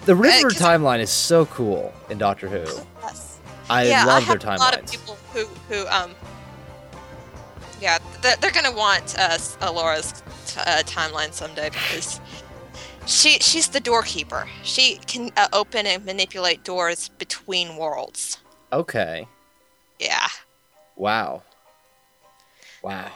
The 0.05 0.15
river 0.15 0.49
'cause- 0.49 0.59
timeline 0.59 0.99
is 0.99 1.09
so 1.09 1.45
cool 1.45 1.93
in 2.09 2.17
Doctor 2.17 2.49
Who. 2.49 2.65
Yes. 3.03 3.39
I 3.69 3.85
yeah, 3.85 4.03
love 4.03 4.23
I 4.29 4.35
their 4.35 4.51
have 4.51 4.59
a 4.59 4.63
lot 4.63 4.77
of 4.77 4.91
people 4.91 5.17
who, 5.31 5.45
who, 5.69 5.87
um, 5.87 6.11
yeah, 7.81 7.97
they're, 8.21 8.35
they're 8.37 8.51
gonna 8.51 8.71
want 8.71 9.15
uh, 9.17 9.37
Alora's 9.61 10.23
t- 10.45 10.59
uh, 10.59 10.83
timeline 10.83 11.33
someday 11.33 11.69
because 11.69 12.21
she 13.05 13.39
she's 13.39 13.67
the 13.69 13.79
doorkeeper. 13.79 14.47
She 14.63 14.99
can 15.07 15.31
uh, 15.37 15.47
open 15.53 15.85
and 15.85 16.05
manipulate 16.05 16.63
doors 16.63 17.09
between 17.09 17.75
worlds. 17.75 18.37
Okay. 18.71 19.27
Yeah. 19.99 20.27
Wow. 20.95 21.43
Wow. 22.81 23.11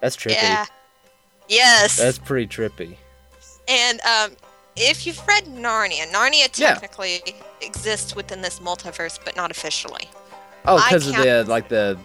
That's 0.00 0.16
trippy. 0.16 0.32
Yeah. 0.42 0.66
Yes. 1.48 1.96
That's 1.96 2.18
pretty 2.18 2.46
trippy. 2.46 2.96
And 3.68 4.00
um, 4.02 4.36
if 4.76 5.06
you've 5.06 5.24
read 5.26 5.44
Narnia, 5.44 6.10
Narnia 6.12 6.48
Yeah. 6.58 6.74
technically 6.74 7.22
exists 7.60 8.16
within 8.16 8.42
this 8.42 8.58
multiverse, 8.58 9.18
but 9.24 9.36
not 9.36 9.50
officially. 9.50 10.08
Oh, 10.64 10.76
because 10.76 11.08
of 11.08 11.16
the 11.16 11.44
like 11.48 11.68
the 11.68 11.98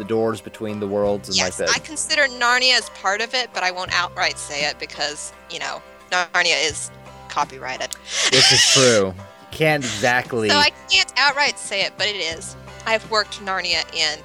the 0.00 0.04
doors 0.04 0.40
between 0.40 0.80
the 0.80 0.88
worlds 0.88 1.28
and 1.28 1.36
yes, 1.36 1.60
like 1.60 1.76
I 1.76 1.78
consider 1.78 2.22
Narnia 2.22 2.78
as 2.78 2.88
part 2.90 3.20
of 3.20 3.34
it, 3.34 3.50
but 3.52 3.62
I 3.62 3.70
won't 3.70 3.92
outright 3.92 4.38
say 4.38 4.64
it 4.64 4.78
because 4.78 5.30
you 5.50 5.58
know 5.58 5.82
Narnia 6.10 6.56
is 6.66 6.90
copyrighted. 7.28 7.94
This 8.30 8.50
is 8.50 8.60
true. 8.72 9.14
Can't 9.50 9.84
exactly. 9.84 10.48
So 10.48 10.56
I 10.56 10.70
can't 10.90 11.12
outright 11.18 11.58
say 11.58 11.82
it, 11.82 11.92
but 11.98 12.06
it 12.06 12.16
is. 12.16 12.56
I've 12.86 13.08
worked 13.10 13.40
Narnia 13.44 13.84
in, 13.94 14.18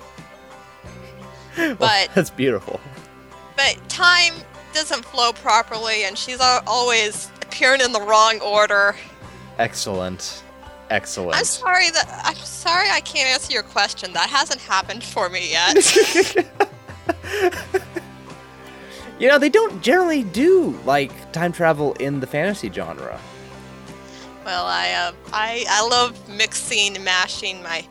Well, 1.57 1.75
but 1.75 2.09
that's 2.15 2.29
beautiful. 2.29 2.79
but 3.57 3.77
time 3.89 4.33
doesn't 4.73 5.03
flow 5.03 5.33
properly, 5.33 6.05
and 6.05 6.17
she's 6.17 6.39
always 6.39 7.29
appearing 7.41 7.81
in 7.81 7.91
the 7.91 8.01
wrong 8.01 8.39
order. 8.39 8.95
Excellent. 9.59 10.41
Excellent. 10.95 11.37
I'm 11.37 11.43
sorry 11.43 11.89
that 11.91 12.21
I'm 12.23 12.35
sorry 12.35 12.89
I 12.89 13.01
can't 13.01 13.27
answer 13.29 13.51
your 13.53 13.63
question. 13.63 14.13
That 14.13 14.29
hasn't 14.29 14.61
happened 14.61 15.03
for 15.03 15.29
me 15.29 15.51
yet. 15.51 15.75
You 19.17 19.29
know, 19.29 19.39
they 19.39 19.49
don't 19.49 19.81
generally 19.81 20.23
do 20.23 20.77
like 20.83 21.31
time 21.31 21.53
travel 21.53 21.93
in 21.93 22.19
the 22.19 22.27
fantasy 22.27 22.69
genre. 22.69 23.19
well, 24.43 24.65
I 24.65 24.93
um 24.93 25.15
I 25.31 25.65
I 25.69 25.87
love 25.87 26.27
mixing, 26.29 27.01
mashing 27.03 27.63
my 27.63 27.87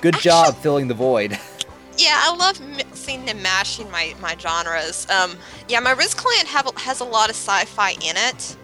Good 0.00 0.18
job 0.18 0.56
filling 0.56 0.88
the 0.88 0.94
void. 0.94 1.38
yeah 1.98 2.18
I 2.24 2.34
love 2.34 2.58
mixing 2.74 3.28
and 3.28 3.42
mashing 3.42 3.90
my 3.90 4.14
my 4.20 4.34
genres. 4.38 5.06
Um 5.10 5.36
yeah, 5.68 5.80
my 5.80 5.94
Rizkaland 5.94 6.46
have 6.46 6.70
has 6.78 7.00
a 7.00 7.04
lot 7.04 7.28
of 7.28 7.36
sci-fi 7.36 7.90
in 7.90 8.16
it 8.16 8.56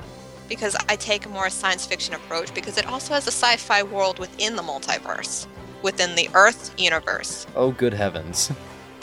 because 0.48 0.76
I 0.88 0.96
take 0.96 1.26
a 1.26 1.28
more 1.28 1.50
science 1.50 1.86
fiction 1.86 2.14
approach 2.14 2.52
because 2.54 2.78
it 2.78 2.86
also 2.86 3.14
has 3.14 3.26
a 3.26 3.30
sci-fi 3.32 3.82
world 3.82 4.18
within 4.18 4.56
the 4.56 4.62
multiverse, 4.62 5.46
within 5.82 6.14
the 6.14 6.28
Earth 6.34 6.74
universe. 6.78 7.46
Oh, 7.54 7.70
good 7.72 7.92
heavens. 7.94 8.50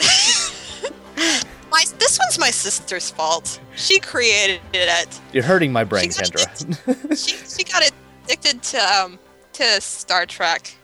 My 1.68 1.84
this 1.98 2.18
one's 2.18 2.38
my 2.38 2.50
sister's 2.50 3.10
fault. 3.10 3.60
She 3.74 3.98
created 3.98 4.60
it. 4.72 5.20
You're 5.32 5.42
hurting 5.42 5.72
my 5.72 5.82
brain, 5.84 6.04
She 6.04 6.20
Kendra. 6.22 7.10
she 7.26 7.36
she 7.36 7.64
got 7.64 7.90
addicted 8.24 8.62
to 8.62 8.78
um 8.78 9.18
to 9.54 9.80
Star 9.80 10.26
Trek. 10.26 10.74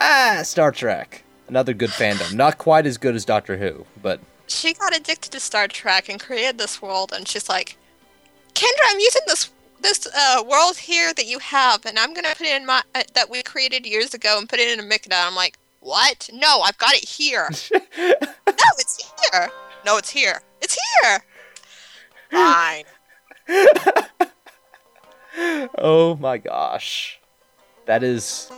ah, 0.00 0.40
Star 0.42 0.72
Trek. 0.72 1.22
Another 1.48 1.72
good 1.74 1.90
fandom. 1.90 2.34
Not 2.34 2.58
quite 2.58 2.86
as 2.86 2.98
good 2.98 3.14
as 3.14 3.24
Doctor 3.24 3.56
Who, 3.56 3.86
but 4.02 4.20
She 4.48 4.74
got 4.74 4.94
addicted 4.96 5.30
to 5.32 5.40
Star 5.40 5.68
Trek 5.68 6.08
and 6.08 6.18
created 6.18 6.58
this 6.58 6.82
world, 6.82 7.12
and 7.14 7.28
she's 7.28 7.48
like, 7.48 7.76
Kendra, 8.54 8.84
I'm 8.88 8.98
using 8.98 9.22
this 9.28 9.51
this 9.82 10.06
uh, 10.06 10.42
world 10.48 10.78
here 10.78 11.12
that 11.14 11.26
you 11.26 11.38
have, 11.40 11.84
and 11.84 11.98
I'm 11.98 12.14
gonna 12.14 12.34
put 12.36 12.46
it 12.46 12.56
in 12.56 12.66
my 12.66 12.82
uh, 12.94 13.02
that 13.14 13.28
we 13.28 13.42
created 13.42 13.86
years 13.86 14.14
ago 14.14 14.38
and 14.38 14.48
put 14.48 14.58
it 14.58 14.72
in 14.72 14.84
a 14.84 14.88
Mikda. 14.88 15.14
I'm 15.14 15.34
like, 15.34 15.58
what? 15.80 16.30
No, 16.32 16.60
I've 16.60 16.78
got 16.78 16.94
it 16.94 17.08
here. 17.08 17.50
no, 17.72 18.64
it's 18.78 19.12
here. 19.32 19.50
No, 19.84 19.96
it's 19.96 20.10
here. 20.10 20.42
It's 20.60 20.78
here. 21.02 21.24
Fine. 22.30 22.84
oh 25.78 26.16
my 26.20 26.38
gosh. 26.38 27.20
That 27.86 28.02
is 28.02 28.50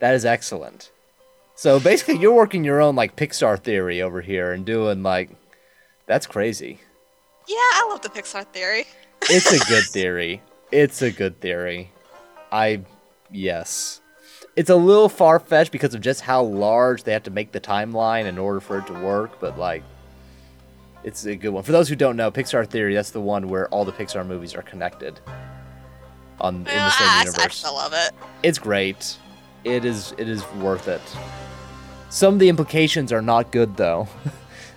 that 0.00 0.14
is 0.14 0.24
excellent. 0.24 0.90
So 1.54 1.80
basically 1.80 2.18
you're 2.18 2.34
working 2.34 2.64
your 2.64 2.80
own 2.80 2.94
like 2.94 3.16
Pixar 3.16 3.58
theory 3.58 4.02
over 4.02 4.20
here 4.20 4.52
and 4.52 4.64
doing 4.64 5.02
like 5.02 5.30
that's 6.06 6.26
crazy. 6.26 6.80
Yeah, 7.48 7.56
I 7.56 7.86
love 7.88 8.02
the 8.02 8.10
Pixar 8.10 8.46
theory. 8.46 8.84
It's 9.22 9.52
a 9.52 9.58
good 9.68 9.84
theory. 9.84 10.42
It's 10.70 11.02
a 11.02 11.10
good 11.10 11.40
theory. 11.40 11.92
I 12.52 12.82
yes. 13.30 14.00
It's 14.56 14.70
a 14.70 14.76
little 14.76 15.08
far 15.08 15.38
fetched 15.38 15.72
because 15.72 15.94
of 15.94 16.00
just 16.00 16.22
how 16.22 16.42
large 16.42 17.04
they 17.04 17.12
have 17.12 17.22
to 17.24 17.30
make 17.30 17.52
the 17.52 17.60
timeline 17.60 18.24
in 18.26 18.38
order 18.38 18.60
for 18.60 18.78
it 18.78 18.86
to 18.88 18.92
work, 18.92 19.40
but 19.40 19.58
like 19.58 19.82
it's 21.04 21.24
a 21.24 21.36
good 21.36 21.50
one. 21.50 21.62
For 21.62 21.72
those 21.72 21.88
who 21.88 21.94
don't 21.96 22.16
know, 22.16 22.30
Pixar 22.30 22.66
Theory, 22.68 22.94
that's 22.94 23.10
the 23.10 23.20
one 23.20 23.48
where 23.48 23.68
all 23.68 23.84
the 23.84 23.92
Pixar 23.92 24.26
movies 24.26 24.54
are 24.54 24.62
connected 24.62 25.20
on 26.40 26.56
in 26.56 26.64
the 26.64 26.90
same 26.90 27.08
I, 27.08 27.16
I 27.20 27.24
universe. 27.24 27.56
still 27.56 27.74
love 27.74 27.92
it. 27.94 28.10
It's 28.42 28.58
great. 28.58 29.16
It 29.64 29.84
is 29.84 30.12
it 30.18 30.28
is 30.28 30.44
worth 30.54 30.88
it. 30.88 31.02
Some 32.10 32.34
of 32.34 32.40
the 32.40 32.48
implications 32.48 33.12
are 33.12 33.22
not 33.22 33.52
good 33.52 33.76
though. 33.76 34.08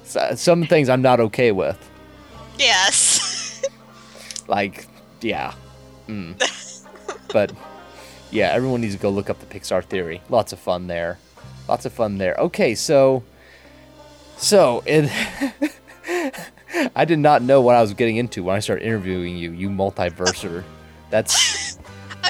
Some 0.36 0.66
things 0.66 0.90
I'm 0.90 1.02
not 1.02 1.20
okay 1.20 1.52
with. 1.52 1.78
Yes. 2.58 3.28
Like, 4.48 4.88
yeah. 5.22 5.54
Mm. 6.12 6.88
but 7.34 7.52
yeah, 8.32 8.52
everyone 8.52 8.82
needs 8.82 8.96
to 8.96 9.02
go 9.02 9.10
look 9.10 9.30
up 9.30 9.40
the 9.40 9.46
Pixar 9.46 9.84
theory. 9.84 10.22
Lots 10.30 10.54
of 10.54 10.60
fun 10.60 10.88
there. 10.88 11.20
Lots 11.68 11.86
of 11.86 11.94
fun 11.94 12.18
there. 12.18 12.36
Okay, 12.36 12.76
so 12.76 13.24
so 14.38 14.84
it 14.86 15.10
I 16.96 17.06
did 17.06 17.20
not 17.20 17.42
know 17.42 17.62
what 17.62 17.76
I 17.76 17.82
was 17.82 17.94
getting 17.94 18.18
into 18.18 18.44
when 18.44 18.56
I 18.56 18.60
started 18.60 18.86
interviewing 18.86 19.38
you, 19.38 19.52
you 19.52 19.70
multiverser. 19.70 20.64
That's 21.10 21.71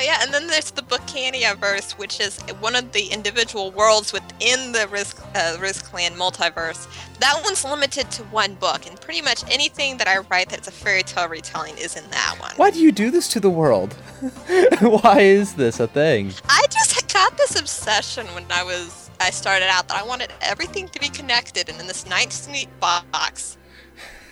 yeah, 0.01 0.19
and 0.21 0.33
then 0.33 0.47
there's 0.47 0.71
the 0.71 0.81
Bookania 0.81 1.57
verse, 1.57 1.93
which 1.93 2.19
is 2.19 2.39
one 2.59 2.75
of 2.75 2.91
the 2.91 3.07
individual 3.07 3.71
worlds 3.71 4.13
within 4.13 4.71
the 4.71 4.87
Risk 4.89 5.21
uh, 5.35 5.57
Risk 5.59 5.85
Clan 5.85 6.13
multiverse. 6.13 6.87
That 7.19 7.39
one's 7.43 7.63
limited 7.63 8.11
to 8.11 8.23
one 8.25 8.55
book, 8.55 8.87
and 8.87 8.99
pretty 8.99 9.21
much 9.21 9.43
anything 9.49 9.97
that 9.97 10.07
I 10.07 10.19
write 10.19 10.49
that's 10.49 10.67
a 10.67 10.71
fairy 10.71 11.03
tale 11.03 11.27
retelling 11.29 11.77
is 11.77 11.95
in 11.95 12.09
that 12.11 12.35
one. 12.39 12.53
why 12.55 12.71
do 12.71 12.79
you 12.79 12.91
do 12.91 13.11
this 13.11 13.27
to 13.29 13.39
the 13.39 13.49
world? 13.49 13.93
why 14.81 15.19
is 15.21 15.53
this 15.55 15.79
a 15.79 15.87
thing? 15.87 16.31
I 16.49 16.65
just 16.69 17.13
got 17.13 17.37
this 17.37 17.59
obsession 17.59 18.27
when 18.27 18.45
I 18.51 18.63
was 18.63 19.09
I 19.19 19.29
started 19.29 19.69
out 19.69 19.87
that 19.89 19.97
I 19.97 20.03
wanted 20.03 20.33
everything 20.41 20.87
to 20.89 20.99
be 20.99 21.09
connected 21.09 21.69
and 21.69 21.79
in 21.79 21.87
this 21.87 22.07
nice 22.07 22.47
neat 22.47 22.69
box. 22.79 23.57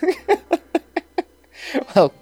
Well, 1.95 2.13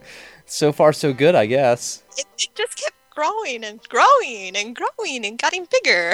so 0.46 0.72
far 0.72 0.94
so 0.94 1.14
good, 1.14 1.36
I 1.36 1.46
guess. 1.46 2.04
It, 2.18 2.26
it 2.38 2.50
just 2.56 2.78
kept 2.78 2.97
growing 3.18 3.64
and 3.64 3.80
growing 3.90 4.56
and 4.56 4.76
growing 4.76 5.26
and 5.26 5.40
getting 5.40 5.68
bigger. 5.72 6.14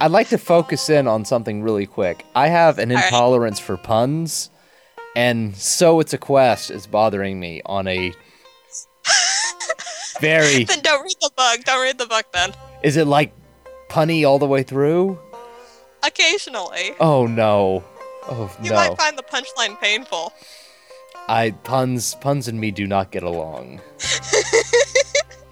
I'd 0.00 0.10
like 0.10 0.28
to 0.30 0.38
focus 0.38 0.90
in 0.90 1.06
on 1.06 1.24
something 1.24 1.62
really 1.62 1.86
quick. 1.86 2.26
I 2.34 2.48
have 2.48 2.80
an 2.80 2.90
All 2.90 2.96
right. 2.96 3.04
intolerance 3.04 3.60
for 3.60 3.76
puns, 3.76 4.50
and 5.14 5.54
so 5.54 6.00
it's 6.00 6.12
a 6.12 6.18
quest 6.18 6.72
is 6.72 6.88
bothering 6.88 7.38
me 7.38 7.62
on 7.66 7.86
a 7.86 8.12
very. 10.20 10.64
Then 10.64 10.80
don't 10.80 11.04
read 11.04 11.14
the 11.20 11.30
book. 11.36 11.60
Don't 11.64 11.80
read 11.82 11.98
the 11.98 12.06
book 12.06 12.26
then. 12.32 12.52
Is 12.82 12.96
it 12.96 13.06
like 13.06 13.32
punny 13.88 14.26
all 14.28 14.40
the 14.40 14.46
way 14.46 14.64
through? 14.64 15.16
Occasionally. 16.02 16.94
Oh 16.98 17.26
no. 17.26 17.84
Oh 18.26 18.50
You 18.60 18.70
no. 18.70 18.82
You 18.82 18.88
might 18.88 18.98
find 18.98 19.16
the 19.16 19.22
punchline 19.22 19.80
painful. 19.80 20.32
I 21.28 21.52
puns 21.52 22.16
puns 22.16 22.48
and 22.48 22.60
me 22.60 22.72
do 22.72 22.88
not 22.88 23.12
get 23.12 23.22
along. 23.22 23.80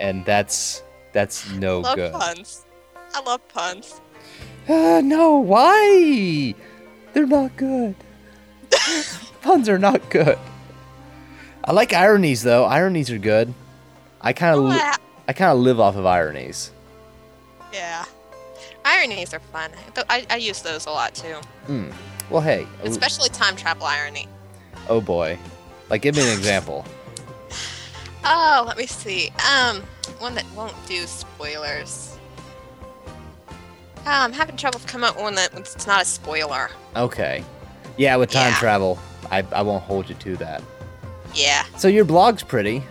and 0.02 0.24
that's 0.26 0.82
that's 1.12 1.48
no 1.52 1.80
love 1.80 1.96
good. 1.96 2.12
puns. 2.12 2.66
I 3.14 3.22
love 3.22 3.46
puns. 3.48 4.00
Uh, 4.68 5.00
no, 5.02 5.36
why? 5.38 6.54
They're 7.12 7.26
not 7.26 7.56
good. 7.56 7.94
Puns 9.42 9.68
are 9.68 9.78
not 9.78 10.08
good. 10.08 10.38
I 11.64 11.72
like 11.72 11.92
ironies 11.92 12.42
though. 12.42 12.64
Ironies 12.64 13.10
are 13.10 13.18
good. 13.18 13.52
I 14.20 14.32
kind 14.32 14.56
of 14.56 14.64
Oh, 14.64 14.68
I, 14.68 14.96
I 15.28 15.32
kind 15.32 15.50
of 15.52 15.58
live 15.58 15.78
off 15.80 15.96
of 15.96 16.06
ironies. 16.06 16.70
Yeah. 17.72 18.04
Ironies 18.84 19.34
are 19.34 19.40
fun. 19.40 19.70
I, 20.08 20.24
I 20.30 20.36
use 20.36 20.62
those 20.62 20.86
a 20.86 20.90
lot 20.90 21.14
too, 21.14 21.34
Hmm. 21.66 21.90
Well, 22.30 22.40
hey. 22.40 22.66
oh- 22.82 22.86
especially 22.86 23.28
time 23.30 23.56
travel 23.56 23.84
irony. 23.86 24.28
Oh 24.88 25.00
boy. 25.00 25.38
Like, 25.90 26.02
give 26.02 26.16
me 26.16 26.22
an 26.22 26.36
example. 26.38 26.84
Oh, 28.24 28.64
let 28.66 28.76
me 28.76 28.86
see. 28.86 29.30
Um, 29.52 29.82
one 30.18 30.34
that 30.34 30.44
won't 30.54 30.74
do 30.86 31.06
spoilers. 31.06 32.16
Oh, 33.48 34.02
I'm 34.06 34.32
having 34.32 34.56
trouble 34.56 34.80
coming 34.86 35.08
up 35.08 35.16
with 35.16 35.22
one 35.24 35.34
that 35.36 35.54
it's 35.54 35.86
not 35.86 36.02
a 36.02 36.04
spoiler. 36.04 36.70
Okay. 36.96 37.44
Yeah, 37.96 38.16
with 38.16 38.30
time 38.30 38.50
Yeah. 38.52 38.58
travel, 38.58 38.98
I, 39.30 39.44
I 39.52 39.62
won't 39.62 39.82
hold 39.84 40.08
you 40.08 40.14
to 40.16 40.36
that. 40.38 40.62
Yeah. 41.34 41.64
So 41.76 41.88
your 41.88 42.04
blog's 42.04 42.42
pretty. 42.42 42.82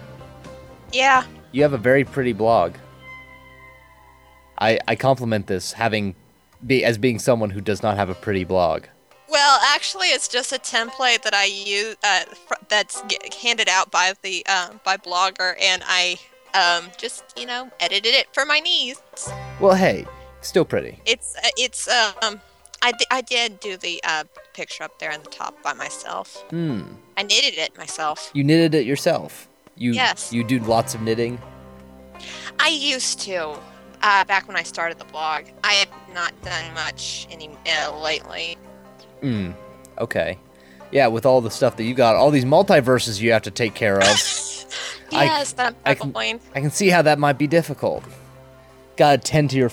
Yeah. 0.94 1.24
You 1.52 1.64
have 1.64 1.74
a 1.74 1.78
very 1.78 2.04
pretty 2.04 2.34
blog. 2.34 2.76
I 4.58 4.80
I 4.88 4.96
compliment 4.96 5.48
this 5.48 5.74
having 5.74 6.16
be 6.66 6.84
as 6.86 6.98
being 6.98 7.20
someone 7.20 7.50
who 7.50 7.62
does 7.62 7.82
not 7.84 7.98
have 7.98 8.10
a 8.10 8.14
pretty 8.16 8.44
blog. 8.44 8.84
Well, 9.32 9.60
actually, 9.74 10.08
it's 10.08 10.28
just 10.28 10.52
a 10.52 10.60
template 10.60 11.22
that 11.24 11.34
I 11.34 11.46
use 11.46 11.96
uh, 12.04 12.26
fr- 12.48 12.56
that's 12.68 13.02
g- 13.04 13.18
handed 13.42 13.70
out 13.70 13.90
by 13.90 14.14
the 14.22 14.46
uh, 14.48 14.72
by 14.84 14.98
Blogger, 14.98 15.56
and 15.62 15.82
I 15.88 16.18
um, 16.54 16.92
just 16.98 17.24
you 17.40 17.46
know 17.46 17.72
edited 17.80 18.14
it 18.14 18.28
for 18.34 18.46
my 18.46 18.60
niece. 18.60 19.02
Well, 19.62 19.74
hey, 19.76 20.06
still 20.42 20.66
pretty. 20.66 21.00
It's 21.06 21.36
uh, 21.38 21.48
it's 21.58 21.88
um 21.88 22.42
I, 22.82 22.92
I 23.10 23.22
did 23.22 23.60
do 23.62 23.78
the 23.78 24.02
uh, 24.04 24.26
picture 24.54 24.84
up 24.84 25.00
there 25.00 25.14
on 25.14 25.22
the 25.24 25.30
top 25.30 25.62
by 25.64 25.74
myself. 25.74 26.42
Hmm. 26.50 26.82
I 27.16 27.24
knitted 27.24 27.58
it 27.58 27.78
myself. 27.78 28.32
You 28.34 28.44
knitted 28.44 28.76
it 28.76 28.86
yourself. 28.86 29.48
You 29.78 29.94
Yes. 29.94 30.34
you 30.34 30.44
do 30.44 30.60
lots 30.60 30.94
of 30.94 31.02
knitting. 31.02 31.40
I 32.60 32.68
used 32.68 33.20
to 33.22 33.58
uh, 34.02 34.24
back 34.26 34.48
when 34.48 34.58
I 34.58 34.64
started 34.64 35.00
the 35.00 35.06
blog. 35.06 35.46
I 35.64 35.74
have 35.74 35.90
not 36.14 36.34
done 36.42 36.74
much 36.74 37.28
any 37.32 37.50
uh, 37.80 37.98
lately. 37.98 38.58
Hmm. 39.22 39.52
Okay. 39.98 40.38
Yeah, 40.92 41.08
with 41.08 41.26
all 41.26 41.42
the 41.42 41.52
stuff 41.52 41.78
that 41.78 41.84
you 41.84 41.94
got, 41.94 42.16
all 42.16 42.32
these 42.32 42.46
multiverses 42.46 43.22
you 43.22 43.32
have 43.32 43.44
to 43.44 43.52
take 43.52 43.74
care 43.76 43.98
of. 43.98 44.04
I- 45.14 45.26
Yes, 45.26 45.54
that 45.54 45.76
I 45.86 45.94
can- 45.96 46.08
juggling. 46.10 46.40
I 46.56 46.62
can 46.62 46.72
see 46.72 46.90
how 46.90 47.02
that 47.04 47.20
might 47.20 47.38
be 47.38 47.48
difficult. 47.48 48.04
Gotta 48.98 49.18
tend 49.18 49.50
to 49.52 49.58
your 49.58 49.72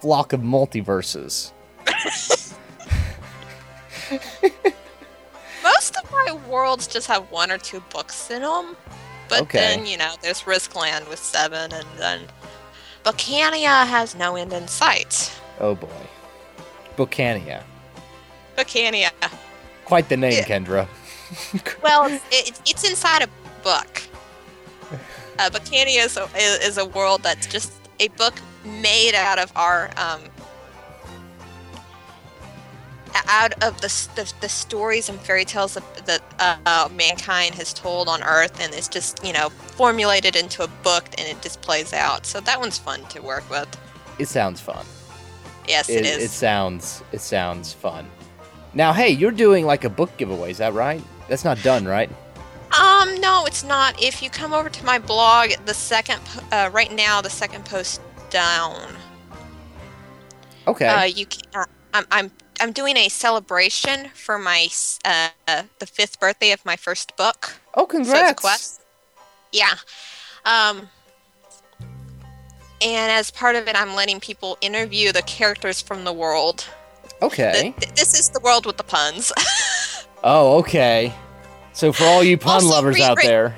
flock 0.00 0.32
of 0.32 0.40
multiverses. 0.40 1.52
Most 5.62 5.96
of 5.96 6.10
my 6.10 6.38
worlds 6.48 6.86
just 6.86 7.06
have 7.06 7.30
one 7.30 7.50
or 7.50 7.58
two 7.58 7.80
books 7.90 8.30
in 8.30 8.42
them. 8.42 8.76
But 9.28 9.42
Okay. 9.42 9.58
then, 9.58 9.86
you 9.86 9.96
know, 9.96 10.14
there's 10.20 10.42
Rizkaland 10.42 11.08
with 11.08 11.18
seven, 11.18 11.72
and 11.72 11.86
then 11.96 12.20
Bookania 13.04 13.86
has 13.86 14.14
no 14.14 14.36
end 14.36 14.52
in 14.52 14.68
sight. 14.68 15.32
Oh 15.60 15.74
boy. 15.74 15.88
Bookania. 16.96 17.62
Bookania. 18.56 19.10
Quite 19.84 20.08
the 20.08 20.16
name. 20.16 20.42
Kendra. 20.44 20.88
Well, 21.82 22.04
it's, 22.12 22.24
it, 22.30 22.60
it's 22.66 22.84
inside 22.88 23.22
a 23.22 23.28
book. 23.62 24.02
Uh, 25.38 25.48
Bookania 25.48 26.04
is 26.04 26.18
a, 26.18 26.28
is 26.36 26.76
a 26.76 26.84
world 26.84 27.22
that's 27.22 27.46
just 27.46 27.72
a 28.00 28.08
book 28.08 28.34
made 28.66 29.14
out 29.14 29.38
of 29.38 29.50
our 29.56 29.90
um, 29.96 30.20
out 33.28 33.52
of 33.64 33.80
the, 33.80 33.88
the, 34.14 34.32
the 34.42 34.48
stories 34.48 35.08
and 35.08 35.18
fairy 35.20 35.44
tales 35.44 35.74
that, 35.74 36.06
that 36.06 36.22
uh, 36.38 36.56
uh, 36.66 36.88
mankind 36.94 37.54
has 37.54 37.72
told 37.72 38.08
on 38.08 38.22
Earth, 38.22 38.60
and 38.60 38.74
it's 38.74 38.88
just 38.88 39.24
you 39.24 39.32
know 39.32 39.48
formulated 39.48 40.36
into 40.36 40.62
a 40.62 40.68
book, 40.82 41.04
and 41.18 41.26
it 41.26 41.40
just 41.42 41.60
plays 41.62 41.92
out. 41.92 42.26
So 42.26 42.40
that 42.40 42.58
one's 42.60 42.78
fun 42.78 43.04
to 43.06 43.20
work 43.20 43.48
with. 43.50 43.68
It 44.18 44.28
sounds 44.28 44.60
fun. 44.60 44.84
Yes, 45.66 45.88
It, 45.88 46.04
it 46.04 46.06
is. 46.06 46.24
it 46.24 46.30
sounds 46.30 47.02
it 47.12 47.20
sounds 47.20 47.72
fun. 47.72 48.06
Now, 48.74 48.92
hey, 48.92 49.10
you're 49.10 49.30
doing 49.30 49.66
like 49.66 49.84
a 49.84 49.90
book 49.90 50.16
giveaway, 50.16 50.50
is 50.50 50.58
that 50.58 50.72
right? 50.72 51.02
That's 51.28 51.44
not 51.44 51.62
done, 51.62 51.84
right? 51.86 52.10
Um, 52.80 53.20
no, 53.20 53.44
it's 53.46 53.62
not. 53.64 54.02
If 54.02 54.22
you 54.22 54.30
come 54.30 54.54
over 54.54 54.70
to 54.70 54.84
my 54.84 54.98
blog, 54.98 55.50
the 55.66 55.74
second, 55.74 56.20
uh, 56.50 56.70
right 56.72 56.90
now, 56.90 57.20
the 57.20 57.30
second 57.30 57.64
post 57.66 58.00
down. 58.30 58.94
Okay. 60.66 60.86
Uh, 60.86 61.02
you 61.04 61.26
can, 61.26 61.42
uh, 61.54 61.64
I'm, 61.92 62.04
I'm, 62.10 62.30
I'm 62.60 62.72
doing 62.72 62.96
a 62.96 63.08
celebration 63.10 64.08
for 64.14 64.38
my, 64.38 64.68
uh, 65.04 65.28
the 65.78 65.86
fifth 65.86 66.18
birthday 66.18 66.52
of 66.52 66.64
my 66.64 66.76
first 66.76 67.14
book. 67.16 67.54
oh, 67.74 67.82
So 67.82 67.86
congrats. 67.86 68.40
quest. 68.40 68.80
Yeah. 69.52 69.74
Um, 70.46 70.88
and 72.80 73.12
as 73.12 73.30
part 73.30 73.54
of 73.54 73.68
it, 73.68 73.76
I'm 73.76 73.94
letting 73.94 74.18
people 74.18 74.56
interview 74.60 75.12
the 75.12 75.22
characters 75.22 75.82
from 75.82 76.04
the 76.04 76.12
world. 76.12 76.66
Okay. 77.22 77.52
Th- 77.52 77.76
th- 77.76 77.94
this 77.94 78.18
is 78.18 78.28
the 78.30 78.40
world 78.40 78.66
with 78.66 78.76
the 78.76 78.84
puns. 78.84 79.32
Oh, 80.24 80.58
okay. 80.58 81.12
So 81.72 81.92
for 81.92 82.04
all 82.04 82.22
you 82.22 82.38
pun 82.38 82.54
Also 82.54 82.68
lovers 82.68 83.00
out 83.00 83.18
there, 83.20 83.56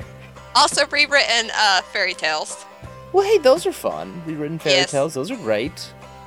also 0.57 0.87
rewritten 0.87 1.51
uh, 1.55 1.83
fairy 1.83 2.15
tales. 2.15 2.65
well, 3.13 3.23
hey, 3.23 3.37
those 3.37 3.67
are 3.67 3.73
fun. 3.73 4.23
Rewritten 4.25 4.59
fairy 4.59 4.77
Yes. 4.77 4.91
tales, 4.91 5.13
those 5.13 5.31
are 5.31 5.37
great. 5.37 5.79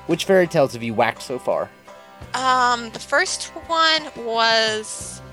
Which 0.06 0.26
fairy 0.26 0.46
tales 0.46 0.74
have 0.74 0.84
you 0.84 0.94
whacked 0.94 1.24
so 1.24 1.40
far? 1.40 1.72
Um, 2.36 2.92
the 2.92 3.00
first 3.00 3.46
one 3.66 4.04
was 4.26 5.24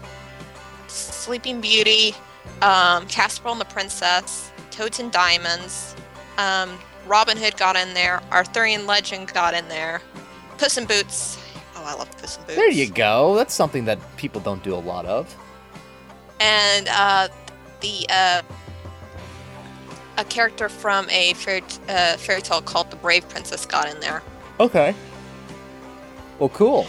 Sleeping 0.88 1.60
Beauty, 1.60 2.14
um, 2.62 3.06
Casper 3.06 3.48
and 3.48 3.60
the 3.60 3.66
Princess, 3.66 4.50
Toads 4.70 5.00
and 5.00 5.12
Diamonds, 5.12 5.94
um, 6.38 6.78
Robin 7.06 7.36
Hood 7.36 7.58
got 7.58 7.76
in 7.76 7.92
there, 7.92 8.22
Arthurian 8.32 8.86
Legend 8.86 9.32
got 9.34 9.52
in 9.52 9.68
there, 9.68 10.00
Puss 10.56 10.78
in 10.78 10.86
Boots. 10.86 11.36
Oh, 11.84 11.86
I 11.86 11.94
love 11.94 12.10
Puss 12.16 12.38
in 12.38 12.44
Boots. 12.44 12.56
There 12.56 12.70
you 12.70 12.88
go. 12.88 13.34
That's 13.34 13.52
something 13.52 13.84
that 13.84 13.98
people 14.16 14.40
don't 14.40 14.62
do 14.62 14.74
a 14.74 14.76
lot 14.76 15.04
of. 15.04 15.36
And 16.40 16.88
uh, 16.88 17.28
the 17.80 18.06
uh, 18.08 18.42
a 20.16 20.24
character 20.24 20.68
from 20.68 21.08
a 21.10 21.34
fairy, 21.34 21.62
uh, 21.88 22.16
fairy 22.16 22.40
tale 22.40 22.62
called 22.62 22.90
The 22.90 22.96
Brave 22.96 23.28
Princess 23.28 23.66
got 23.66 23.92
in 23.92 24.00
there. 24.00 24.22
Okay. 24.60 24.94
Well, 26.38 26.48
cool. 26.50 26.86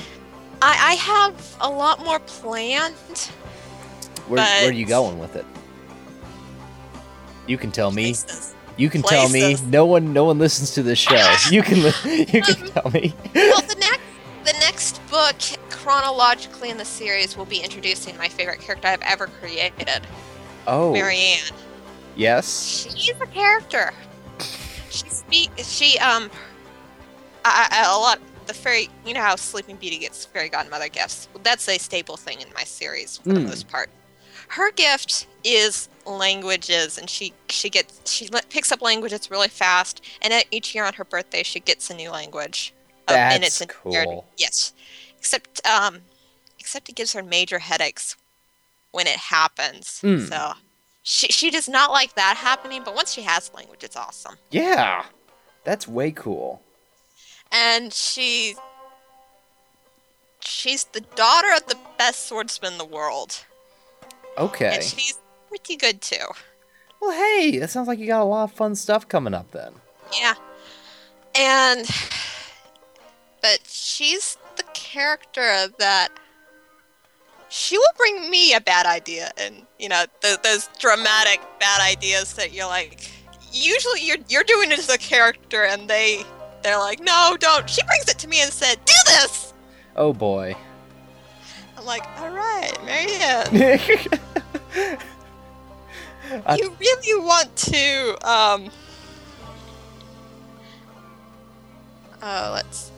I, 0.62 0.92
I 0.92 0.94
have 0.96 1.58
a 1.60 1.70
lot 1.70 2.04
more 2.04 2.20
planned. 2.20 2.96
Where, 4.28 4.42
where 4.42 4.70
are 4.70 4.74
you 4.74 4.86
going 4.86 5.20
with 5.20 5.36
it? 5.36 5.46
You 7.48 7.58
can 7.58 7.72
tell 7.72 7.92
me. 7.92 8.14
Places. 8.14 8.56
You 8.78 8.90
can 8.90 9.04
tell 9.04 9.30
me. 9.30 9.56
No 9.68 9.86
one, 9.86 10.14
no 10.14 10.26
one 10.26 10.40
listens 10.40 10.72
to 10.72 10.84
this 10.84 11.00
show. 11.00 11.36
You 11.50 11.62
can, 11.62 11.78
you 12.06 12.42
can 12.42 12.68
tell 12.68 12.90
me. 12.92 13.14
Chronologically 15.86 16.72
in 16.72 16.78
the 16.78 16.86
series 16.86 17.38
we'll 17.38 17.46
be 17.46 17.60
introducing 17.60 18.18
my 18.18 18.28
favorite 18.28 18.60
character 18.60 18.88
I've 18.88 19.02
ever 19.04 19.28
created, 19.28 20.02
Oh, 20.66 20.92
Marianne. 20.92 21.54
yes. 22.16 22.88
She's 22.98 23.14
a 23.22 23.28
character. 23.28 23.94
She 24.90 25.08
speak. 25.10 25.52
She 25.58 26.00
um. 26.00 26.32
I, 27.44 27.68
I, 27.70 27.94
a 27.96 28.00
lot. 28.00 28.20
The 28.48 28.54
fairy. 28.56 28.90
You 29.06 29.14
know 29.14 29.22
how 29.22 29.36
Sleeping 29.36 29.76
Beauty 29.76 30.00
gets 30.00 30.26
fairy 30.26 30.50
godmother 30.50 30.90
gifts. 30.90 31.28
That's 31.44 31.70
a 31.70 31.78
staple 31.78 32.18
thing 32.18 32.42
in 32.42 32.48
my 32.56 32.64
series 32.64 33.18
for 33.18 33.30
the 33.34 33.42
Mm. 33.42 33.48
most 33.50 33.68
part. 33.68 33.90
Her 34.48 34.72
gift 34.72 35.28
is 35.44 35.88
languages, 36.08 36.98
and 36.98 37.08
she 37.08 37.34
she 37.50 37.70
gets 37.70 38.12
she 38.12 38.28
picks 38.50 38.72
up 38.72 38.82
languages 38.82 39.30
really 39.30 39.50
fast. 39.50 40.02
And 40.24 40.34
at 40.34 40.46
each 40.50 40.74
year 40.74 40.86
on 40.86 40.94
her 40.94 41.06
birthday, 41.06 41.44
she 41.44 41.60
gets 41.60 41.92
a 41.92 41.94
new 41.96 42.10
language. 42.10 42.74
in 43.08 43.14
That's 43.16 43.62
its 43.62 43.72
cool. 43.72 44.26
Yes, 44.38 44.74
except 45.26 45.66
um, 45.66 46.02
except 46.60 46.88
it 46.88 46.96
gives 46.96 47.14
her 47.14 47.24
major 47.24 47.58
headaches 47.58 48.16
when 48.92 49.08
it 49.08 49.18
happens. 49.18 50.00
Mm. 50.04 50.30
So 50.30 50.54
she 51.02 51.28
she 51.28 51.50
does 51.50 51.68
not 51.68 51.92
like 51.92 52.14
that 52.14 52.38
happening. 52.38 52.84
But 52.86 52.94
once 52.96 53.12
she 53.12 53.24
has 53.24 53.52
language, 53.54 53.84
it's 53.84 53.96
awesome. 53.96 54.36
Yeah, 54.52 55.06
that's 55.64 55.88
way 55.88 56.12
cool. 56.12 56.62
And 57.52 57.92
she 57.92 58.56
she's 60.42 60.84
the 60.86 61.02
daughter 61.02 61.48
of 61.56 61.66
the 61.68 61.78
best 61.98 62.28
swordsman 62.28 62.74
in 62.74 62.78
the 62.78 62.86
world, 62.86 63.44
Okay. 64.38 64.76
and 64.76 64.84
she's 64.84 65.18
pretty 65.50 65.76
good 65.76 66.02
too. 66.02 66.28
Well, 67.02 67.12
hey, 67.12 67.58
that 67.58 67.72
sounds 67.72 67.88
like 67.88 67.98
you 67.98 68.06
got 68.08 68.22
a 68.22 68.26
lot 68.26 68.44
of 68.44 68.52
fun 68.52 68.76
stuff 68.76 69.08
coming 69.08 69.34
up 69.34 69.50
then. 69.52 69.74
Yeah. 70.20 70.36
And 71.36 71.88
but 73.42 73.60
she's 73.68 74.38
character 74.96 75.68
that 75.78 76.08
she 77.50 77.78
will 77.78 77.92
bring 77.98 78.30
me 78.30 78.54
a 78.54 78.62
bad 78.62 78.86
idea 78.86 79.30
and 79.38 79.64
you 79.78 79.90
know 79.90 80.06
th- 80.22 80.42
those 80.42 80.70
dramatic 80.80 81.42
bad 81.60 81.82
ideas 81.82 82.32
that 82.36 82.54
you're 82.54 82.66
like 82.66 83.12
usually 83.52 84.00
you're 84.02 84.16
you're 84.30 84.46
doing 84.46 84.72
it 84.72 84.80
as 84.80 84.88
a 84.90 84.98
character 84.98 85.66
and 85.66 85.90
they 85.90 86.24
they're 86.64 86.80
like 86.80 87.02
no 87.02 87.36
don't 87.42 87.70
she 87.70 87.84
brings 87.84 88.08
it 88.08 88.18
to 88.18 88.30
me 88.30 88.40
and 88.42 88.54
said 88.54 88.78
do 88.86 88.94
this 89.08 89.54
Oh 89.98 90.14
boy. 90.14 90.56
i'm 91.78 91.84
like 91.86 92.06
all 92.20 92.30
right 92.30 92.72
marianne 92.86 93.54
you 96.58 96.74
really 96.80 97.20
want 97.22 97.54
to 97.58 98.18
um 98.30 98.70
Oh, 102.28 102.52
let's. 102.56 102.92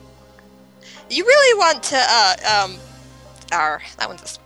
You 1.10 1.24
really 1.24 1.58
want 1.58 1.82
to, 1.84 1.96
uh, 1.96 2.64
um, 2.64 2.76
or 3.52 3.80
that 3.98 4.08
one's 4.08 4.20
just 4.20 4.40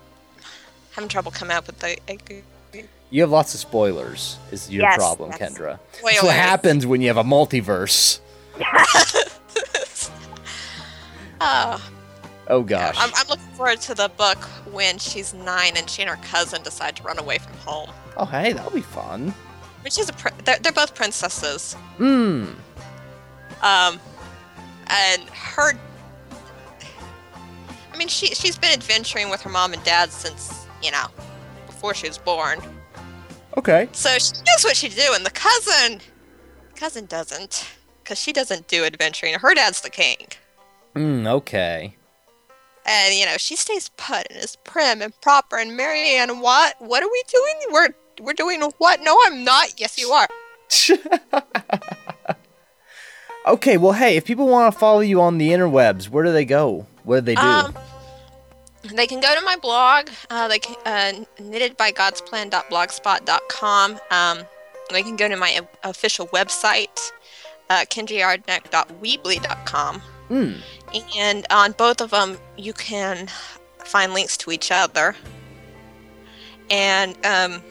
having 0.92 1.08
trouble 1.08 1.30
coming 1.32 1.56
up 1.56 1.66
with 1.66 1.78
the. 1.80 1.96
You 3.10 3.20
have 3.20 3.30
lots 3.30 3.52
of 3.52 3.60
spoilers. 3.60 4.38
Is 4.52 4.70
your 4.70 4.82
Yes, 4.84 4.96
problem, 4.96 5.32
yes. 5.32 5.38
Kendra? 5.52 5.78
That's 5.78 5.98
Spoilers. 5.98 6.22
what 6.22 6.34
happens 6.34 6.86
when 6.86 7.02
you 7.02 7.08
have 7.08 7.18
a 7.18 7.24
multiverse. 7.24 8.20
Oh, 11.40 11.90
Oh 12.48 12.62
gosh. 12.62 12.96
I'm, 12.98 13.10
I'm 13.14 13.26
looking 13.28 13.44
forward 13.54 13.80
to 13.82 13.94
the 13.94 14.08
book 14.16 14.38
when 14.72 14.98
she's 14.98 15.32
nine 15.32 15.76
and 15.76 15.88
she 15.88 16.02
and 16.02 16.10
her 16.10 16.16
cousin 16.24 16.62
decide 16.62 16.96
to 16.96 17.02
run 17.02 17.18
away 17.18 17.38
from 17.38 17.52
home. 17.58 17.90
oh 18.16 18.24
hey, 18.24 18.52
that'll 18.52 18.70
be 18.72 18.80
fun. 18.80 19.32
Which 19.84 19.98
is 19.98 20.08
a 20.08 20.12
pr- 20.12 20.28
they're, 20.44 20.58
they're 20.58 20.72
both 20.72 20.94
princesses. 20.94 21.74
Hmm. 21.96 22.46
Um, 23.62 24.00
and 24.88 25.22
her. 25.30 25.72
I 28.02 28.04
mean, 28.04 28.08
she 28.08 28.34
she's 28.34 28.58
been 28.58 28.72
adventuring 28.72 29.30
with 29.30 29.42
her 29.42 29.48
mom 29.48 29.72
and 29.72 29.84
dad 29.84 30.10
since 30.10 30.66
you 30.82 30.90
know 30.90 31.06
before 31.66 31.94
she 31.94 32.08
was 32.08 32.18
born. 32.18 32.58
Okay. 33.56 33.88
So 33.92 34.18
she 34.18 34.32
knows 34.32 34.64
what 34.64 34.74
she's 34.76 34.96
doing. 34.96 35.22
The 35.22 35.30
cousin, 35.30 36.00
cousin 36.74 37.06
doesn't, 37.06 37.64
because 38.02 38.18
she 38.18 38.32
doesn't 38.32 38.66
do 38.66 38.84
adventuring. 38.84 39.34
Her 39.34 39.54
dad's 39.54 39.82
the 39.82 39.90
king, 39.90 40.16
Hmm. 40.96 41.28
Okay. 41.28 41.94
and 42.86 43.14
you 43.14 43.24
know 43.24 43.36
she 43.36 43.54
stays 43.54 43.88
put 43.90 44.26
and 44.30 44.42
is 44.42 44.56
prim 44.64 45.00
and 45.00 45.12
proper. 45.20 45.56
And 45.56 45.76
Marianne, 45.76 46.40
what? 46.40 46.74
What 46.80 47.04
are 47.04 47.08
we 47.08 47.22
doing? 47.32 47.54
We're 47.72 47.88
we're 48.20 48.32
doing 48.32 48.62
what? 48.78 49.00
No, 49.00 49.16
I'm 49.26 49.44
not. 49.44 49.78
Yes, 49.80 49.96
you 49.96 50.10
are. 50.10 50.26
Okay. 53.44 53.76
Well, 53.76 53.92
hey, 53.92 54.16
if 54.16 54.24
people 54.24 54.46
want 54.46 54.72
to 54.72 54.78
follow 54.78 55.00
you 55.00 55.20
on 55.20 55.38
the 55.38 55.48
interwebs, 55.50 56.08
where 56.08 56.22
do 56.24 56.32
they 56.32 56.44
go? 56.44 56.86
What 57.02 57.16
do 57.16 57.20
they 57.22 57.34
do? 57.34 57.40
Um, 57.40 57.74
they 58.82 59.06
can 59.06 59.20
go 59.20 59.34
to 59.34 59.40
my 59.42 59.56
blog. 59.56 60.08
Uh, 60.30 60.48
can 60.60 60.76
uh, 60.84 61.12
knittedbygodsplan.blogspot.com. 61.40 64.00
Um, 64.10 64.40
they 64.90 65.02
can 65.02 65.16
go 65.16 65.28
to 65.28 65.36
my 65.36 65.60
official 65.84 66.26
website, 66.28 67.12
uh, 67.70 67.84
kendraeardnek.weebly.com. 67.88 70.02
Hmm. 70.28 70.52
And 71.16 71.46
on 71.50 71.72
both 71.72 72.00
of 72.00 72.10
them, 72.10 72.38
you 72.56 72.72
can 72.72 73.28
find 73.78 74.14
links 74.14 74.36
to 74.38 74.50
each 74.50 74.70
other. 74.70 75.14
And 76.70 77.14
um, 77.26 77.62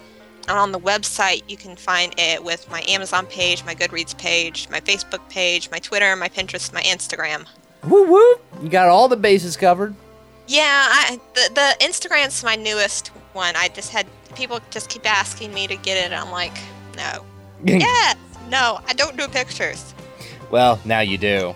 and 0.48 0.58
on 0.58 0.72
the 0.72 0.80
website, 0.80 1.44
you 1.48 1.56
can 1.56 1.76
find 1.76 2.14
it 2.18 2.44
with 2.44 2.70
my 2.70 2.84
Amazon 2.88 3.26
page, 3.28 3.64
my 3.64 3.76
Goodreads 3.76 4.18
page, 4.18 4.68
my 4.70 4.80
Facebook 4.80 5.28
page, 5.30 5.70
my 5.72 5.80
Twitter, 5.80 6.16
my 6.16 6.30
Pinterest, 6.30 6.74
my 6.74 6.82
Instagram. 6.82 7.46
Woo 7.84 8.08
woo! 8.08 8.36
You 8.62 8.70
got 8.70 8.90
all 8.90 9.08
the 9.08 9.18
bases 9.18 9.56
covered. 9.56 9.96
Yeah, 10.52 10.66
I, 10.66 11.18
the 11.34 11.50
the 11.54 11.86
Instagram's 11.86 12.44
my 12.44 12.58
newest 12.58 13.08
one. 13.32 13.56
I 13.56 13.70
just 13.70 13.90
had 13.90 14.06
people 14.36 14.60
just 14.70 14.90
keep 14.90 15.10
asking 15.10 15.54
me 15.54 15.66
to 15.66 15.78
get 15.78 15.96
it. 15.96 16.14
I'm 16.14 16.30
like, 16.30 16.52
no. 16.98 17.24
yes, 17.64 18.18
no, 18.50 18.82
I 18.86 18.92
don't 18.92 19.16
do 19.16 19.30
pictures. 19.30 19.96
Well, 20.52 20.78
now 20.84 21.00
you 21.00 21.18
do. 21.18 21.56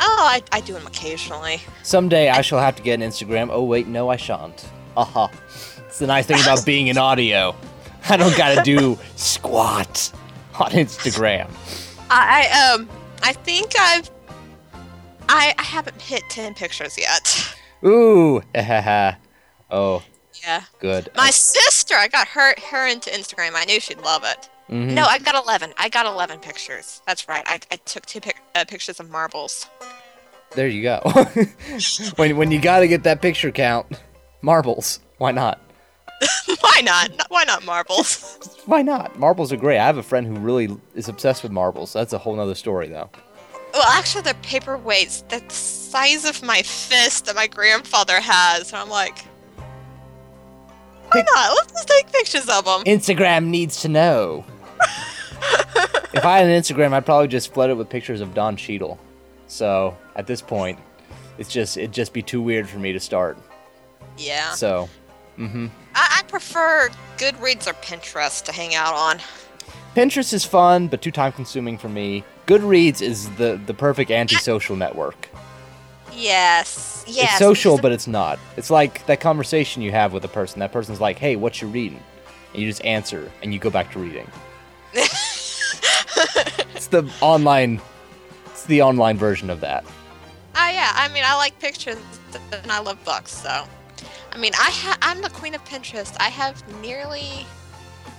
Oh, 0.00 0.26
I, 0.28 0.42
I 0.50 0.60
do 0.60 0.72
them 0.72 0.88
occasionally. 0.88 1.60
Someday 1.84 2.30
I 2.30 2.40
shall 2.40 2.58
have 2.58 2.74
to 2.74 2.82
get 2.82 3.00
an 3.00 3.08
Instagram. 3.08 3.48
Oh 3.52 3.62
wait, 3.62 3.86
no, 3.86 4.08
I 4.08 4.16
shan't. 4.16 4.68
Aha. 4.96 5.30
It's 5.86 6.00
the 6.00 6.08
nice 6.08 6.26
thing 6.26 6.40
about 6.40 6.66
being 6.66 6.88
in 6.88 6.98
audio. 6.98 7.54
I 8.08 8.16
don't 8.16 8.36
gotta 8.36 8.60
do 8.64 8.98
squat 9.14 10.12
on 10.58 10.72
Instagram. 10.72 11.48
I, 12.10 12.48
I 12.50 12.72
um 12.72 12.88
I 13.22 13.32
think 13.34 13.74
I've 13.78 14.10
I 15.28 15.54
I 15.56 15.62
haven't 15.62 16.02
hit 16.02 16.24
ten 16.28 16.54
pictures 16.54 16.98
yet. 16.98 17.31
Ooh. 17.84 18.42
oh, 19.70 20.02
Yeah. 20.42 20.62
good. 20.80 21.08
My 21.16 21.30
sister, 21.30 21.94
I 21.94 22.08
got 22.08 22.28
her 22.28 22.54
her 22.70 22.86
into 22.86 23.10
Instagram. 23.10 23.52
I 23.54 23.64
knew 23.64 23.80
she'd 23.80 24.00
love 24.00 24.22
it. 24.24 24.48
Mhm. 24.70 24.92
No, 24.94 25.04
I 25.04 25.18
got 25.18 25.34
eleven. 25.34 25.72
I 25.76 25.88
got 25.88 26.06
eleven 26.06 26.38
pictures. 26.38 27.02
That's 27.06 27.28
right. 27.28 27.42
I, 27.46 27.60
I 27.70 27.76
took 27.76 28.06
two 28.06 28.20
pic- 28.20 28.40
uh, 28.54 28.64
pictures 28.66 29.00
of 29.00 29.10
marbles. 29.10 29.66
There 30.54 30.68
you 30.68 30.82
go. 30.82 31.00
when 32.16 32.36
when 32.36 32.50
you 32.50 32.60
gotta 32.60 32.86
get 32.86 33.02
that 33.04 33.20
picture 33.22 33.50
count, 33.50 33.86
marbles. 34.42 35.00
Why 35.18 35.32
not? 35.32 35.60
Why 36.60 36.80
not? 36.84 37.16
Not- 37.16 37.30
Why 37.30 37.44
not 37.44 37.64
marbles? 37.64 38.38
Why 38.66 38.82
not? 38.82 39.18
Marbles 39.18 39.52
are 39.52 39.56
great. 39.56 39.78
I 39.78 39.84
have 39.86 39.98
a 39.98 40.02
friend 40.02 40.26
who 40.26 40.34
really 40.36 40.76
is 40.94 41.08
obsessed 41.08 41.42
with 41.42 41.50
marbles. 41.52 41.92
That's 41.92 42.12
a 42.12 42.18
whole 42.18 42.36
nother 42.36 42.54
story, 42.54 42.88
though. 42.88 43.10
Well, 43.72 43.84
actually, 43.88 44.22
they're 44.22 44.34
paperweights 44.34 45.28
the 45.28 45.42
size 45.52 46.24
of 46.24 46.42
my 46.42 46.62
fist 46.62 47.26
that 47.26 47.34
my 47.34 47.46
grandfather 47.46 48.20
has. 48.20 48.72
And 48.72 48.80
I'm 48.80 48.88
like, 48.88 49.24
why 51.12 51.24
not? 51.34 51.54
Let's 51.54 51.72
just 51.72 51.88
take 51.88 52.12
pictures 52.12 52.48
of 52.48 52.64
them. 52.64 52.84
Instagram 52.84 53.46
needs 53.46 53.80
to 53.82 53.88
know. 53.88 54.44
if 56.14 56.24
I 56.24 56.38
had 56.38 56.46
an 56.46 56.60
Instagram, 56.60 56.92
I'd 56.92 57.06
probably 57.06 57.28
just 57.28 57.52
flood 57.52 57.70
it 57.70 57.74
with 57.74 57.88
pictures 57.88 58.20
of 58.20 58.34
Don 58.34 58.56
Cheadle. 58.56 58.98
So 59.46 59.96
at 60.16 60.26
this 60.26 60.42
point, 60.42 60.78
it's 61.38 61.50
just 61.50 61.76
it'd 61.76 61.92
just 61.92 62.12
be 62.12 62.22
too 62.22 62.40
weird 62.40 62.68
for 62.68 62.78
me 62.78 62.92
to 62.92 63.00
start. 63.00 63.38
Yeah. 64.18 64.52
So, 64.52 64.88
mm-hmm. 65.38 65.66
I, 65.94 66.20
I 66.20 66.22
prefer 66.28 66.90
Goodreads 67.16 67.66
or 67.66 67.74
Pinterest 67.74 68.44
to 68.44 68.52
hang 68.52 68.74
out 68.74 68.94
on. 68.94 69.20
Pinterest 69.94 70.32
is 70.32 70.44
fun, 70.44 70.88
but 70.88 71.02
too 71.02 71.10
time 71.10 71.32
consuming 71.32 71.76
for 71.78 71.88
me. 71.88 72.24
Goodreads 72.46 73.00
is 73.00 73.30
the 73.36 73.60
the 73.66 73.74
perfect 73.74 74.10
antisocial 74.10 74.76
network. 74.76 75.28
Yes. 76.12 77.04
Yes. 77.06 77.30
It's 77.30 77.38
social, 77.38 77.78
but 77.78 77.92
it's 77.92 78.06
not. 78.06 78.38
It's 78.56 78.70
like 78.70 79.04
that 79.06 79.20
conversation 79.20 79.82
you 79.82 79.90
have 79.92 80.12
with 80.12 80.24
a 80.24 80.28
person. 80.28 80.60
That 80.60 80.72
person's 80.72 81.00
like, 81.00 81.18
"Hey, 81.18 81.36
what 81.36 81.60
you 81.60 81.68
reading?" 81.68 82.02
And 82.52 82.62
you 82.62 82.68
just 82.68 82.84
answer, 82.84 83.30
and 83.42 83.52
you 83.52 83.58
go 83.58 83.70
back 83.70 83.92
to 83.92 83.98
reading. 83.98 84.30
it's 84.92 86.86
the 86.88 87.10
online. 87.20 87.80
It's 88.46 88.66
the 88.66 88.82
online 88.82 89.16
version 89.16 89.50
of 89.50 89.60
that. 89.60 89.84
Oh 90.54 90.70
yeah, 90.70 90.92
I 90.94 91.08
mean 91.08 91.24
I 91.26 91.34
like 91.36 91.58
pictures 91.58 91.96
and 92.52 92.70
I 92.70 92.80
love 92.80 93.02
books, 93.04 93.32
so 93.32 93.64
I 94.32 94.38
mean 94.38 94.52
I 94.54 94.70
ha- 94.70 94.98
I'm 95.02 95.22
the 95.22 95.30
queen 95.30 95.54
of 95.54 95.64
Pinterest. 95.64 96.14
I 96.20 96.28
have 96.28 96.62
nearly 96.80 97.46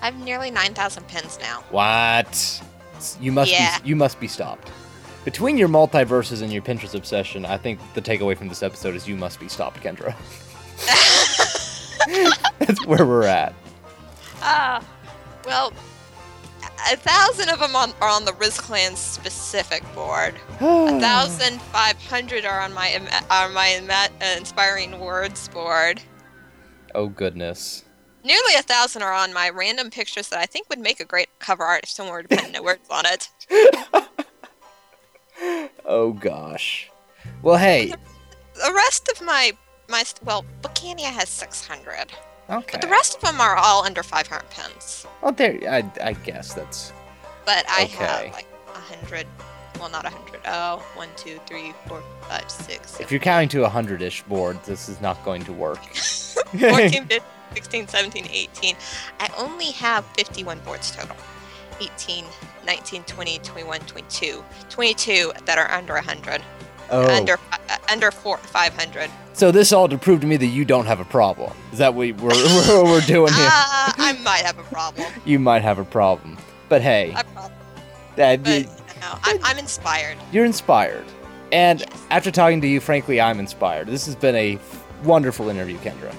I 0.02 0.06
have 0.06 0.20
nearly 0.20 0.50
nine 0.50 0.74
thousand 0.74 1.08
pins 1.08 1.38
now. 1.40 1.64
What? 1.70 2.62
You 3.22 3.32
must 3.32 3.52
Yeah. 3.52 3.80
be. 3.80 3.90
You 3.90 3.96
must 3.96 4.20
be 4.20 4.28
stopped. 4.28 4.70
Between 5.26 5.58
your 5.58 5.70
multiverses 5.70 6.42
and 6.42 6.52
your 6.52 6.62
Pinterest 6.62 6.96
obsession, 6.96 7.46
I 7.46 7.58
think 7.58 7.80
the 7.94 8.02
takeaway 8.02 8.38
from 8.38 8.50
this 8.50 8.62
episode 8.62 8.96
is 8.96 9.08
you 9.08 9.16
must 9.16 9.40
be 9.40 9.48
stopped, 9.48 9.82
Kendra. 9.82 10.14
That's 12.60 12.86
where 12.86 13.06
we're 13.06 13.26
at. 13.28 13.54
Ah, 14.42 14.84
well, 15.46 15.72
a 16.92 16.98
thousand 16.98 17.50
of 17.50 17.60
them 17.60 17.76
on, 17.76 17.94
are 18.02 18.10
on 18.10 18.26
the 18.26 18.34
Rizkaland 18.34 18.98
specific 18.98 19.84
board. 19.96 20.36
a 20.60 21.00
thousand 21.00 21.62
five 21.62 21.96
hundred 22.08 22.44
are 22.46 22.60
on 22.60 22.74
my 22.74 23.02
are 23.30 23.50
my 23.50 23.80
uh, 23.90 24.08
inspiring 24.38 25.00
words 25.00 25.48
board. 25.48 26.02
Oh 26.94 27.08
goodness. 27.08 27.84
Nearly 28.24 28.56
a 28.58 28.62
thousand 28.62 29.02
are 29.04 29.12
on 29.14 29.34
my 29.34 29.50
random 29.50 29.90
pictures 29.90 30.30
that 30.30 30.40
I 30.40 30.46
think 30.46 30.70
would 30.70 30.80
make 30.80 31.00
a 31.00 31.06
great 31.06 31.28
cover 31.40 31.64
art 31.64 31.82
if 31.84 31.90
someone 31.90 32.14
were 32.14 32.24
to 32.24 32.30
put 32.30 32.52
no 32.52 32.64
words 32.70 32.88
on 32.90 33.04
it. 33.06 33.30
Oh 35.86 36.14
gosh. 36.14 36.90
Well, 37.42 37.58
hey. 37.58 37.88
The 37.88 38.74
rest 38.74 39.10
of 39.10 39.22
my 39.22 39.52
my 39.90 40.04
well, 40.24 40.46
Bookania 40.62 41.06
has 41.12 41.28
six 41.28 41.66
hundred, 41.68 42.06
Okay. 42.50 42.68
but 42.72 42.82
the 42.82 42.88
rest 42.88 43.16
of 43.16 43.22
them 43.22 43.42
are 43.42 43.56
all 43.56 43.84
under 43.84 44.04
five 44.04 44.28
hundred 44.28 44.50
pins. 44.52 45.06
Well, 45.22 45.34
there. 45.34 45.58
I, 45.70 45.84
I 46.02 46.14
guess 46.14 46.54
that's. 46.54 46.94
But 47.46 47.66
I 47.70 47.84
Okay. 47.84 47.94
have 48.06 48.32
like 48.34 48.48
a 48.74 48.78
hundred. 48.80 49.28
Well, 49.80 49.90
not 49.90 50.06
a 50.06 50.10
hundred. 50.10 50.40
Oh, 50.46 50.78
one, 50.96 51.10
two, 51.18 51.40
three, 51.46 51.74
four, 51.88 52.02
five, 52.30 52.50
six, 52.50 53.00
If 53.02 53.12
you're 53.12 53.20
counting 53.20 53.50
to 53.50 53.66
a 53.66 53.70
hundred-ish 53.70 54.22
board, 54.24 54.64
this 54.64 54.88
is 54.88 55.02
not 55.02 55.22
going 55.26 55.44
to 55.46 55.52
work. 55.52 55.84
14, 55.94 57.06
15, 57.08 57.20
16, 57.54 57.88
17, 57.88 58.28
18. 58.32 58.76
I 59.20 59.30
only 59.38 59.72
have 59.72 60.06
51 60.18 60.60
boards 60.60 60.92
total. 60.92 61.16
18, 61.82 62.26
19, 62.66 63.04
20, 63.04 63.40
21, 63.40 63.80
22. 63.82 64.44
22 64.70 65.34
that 65.46 65.58
are 65.58 65.70
under 65.72 65.94
100. 65.94 66.42
Oh. 66.92 67.16
Under 67.16 67.34
uh, 67.52 67.78
under 67.92 68.12
four, 68.12 68.38
500. 68.38 69.10
So 69.34 69.52
this 69.52 69.72
all 69.74 69.88
to 69.90 69.98
prove 69.98 70.22
to 70.22 70.28
me 70.28 70.38
that 70.38 70.48
you 70.48 70.66
don't 70.66 70.86
have 70.86 71.00
a 71.00 71.06
problem. 71.06 71.54
Is 71.72 71.80
that 71.80 71.94
what 71.96 72.08
we're, 72.08 72.30
we're, 72.30 72.84
we're 72.84 73.02
doing 73.02 73.34
here? 73.34 73.48
Uh, 73.50 73.92
I 73.98 74.20
might 74.24 74.42
have 74.46 74.60
a 74.60 74.64
problem. 74.64 75.08
You 75.26 75.40
might 75.40 75.62
have 75.64 75.80
a 75.80 75.86
problem. 75.86 76.38
But 76.70 76.82
hey, 76.82 77.12
A 77.18 77.24
problem. 77.24 77.52
that, 78.18 78.44
But, 78.44 78.62
you 78.62 78.64
know, 79.02 79.18
I'm, 79.24 79.40
I'm 79.44 79.58
inspired. 79.58 80.18
you're 80.32 80.46
inspired. 80.46 81.06
And 81.52 81.84
after 82.10 82.32
talking 82.32 82.62
to 82.62 82.68
you, 82.68 82.80
frankly, 82.80 83.22
I'm 83.22 83.40
inspired. 83.40 83.88
This 83.88 84.06
has 84.06 84.16
been 84.16 84.36
a 84.36 84.60
wonderful 85.04 85.50
interview, 85.50 85.78
Kendra. 85.80 86.14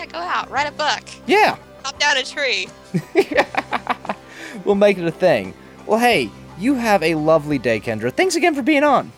Yeah, 0.00 0.06
go 0.06 0.18
out, 0.18 0.50
write 0.50 0.66
a 0.66 0.72
book, 0.72 1.02
Yeah, 1.26 1.58
hop 1.84 1.98
down 1.98 2.16
a 2.16 2.22
tree. 2.22 2.68
we'll 4.64 4.74
make 4.74 4.96
it 4.96 5.04
a 5.04 5.10
thing. 5.10 5.52
Well, 5.84 5.98
hey, 5.98 6.30
You 6.58 6.74
have 6.74 7.02
a 7.02 7.16
lovely 7.16 7.58
day, 7.58 7.80
Kendra. 7.80 8.10
Thanks 8.10 8.34
again 8.34 8.54
for 8.54 8.62
being 8.62 8.82
on. 8.82 9.12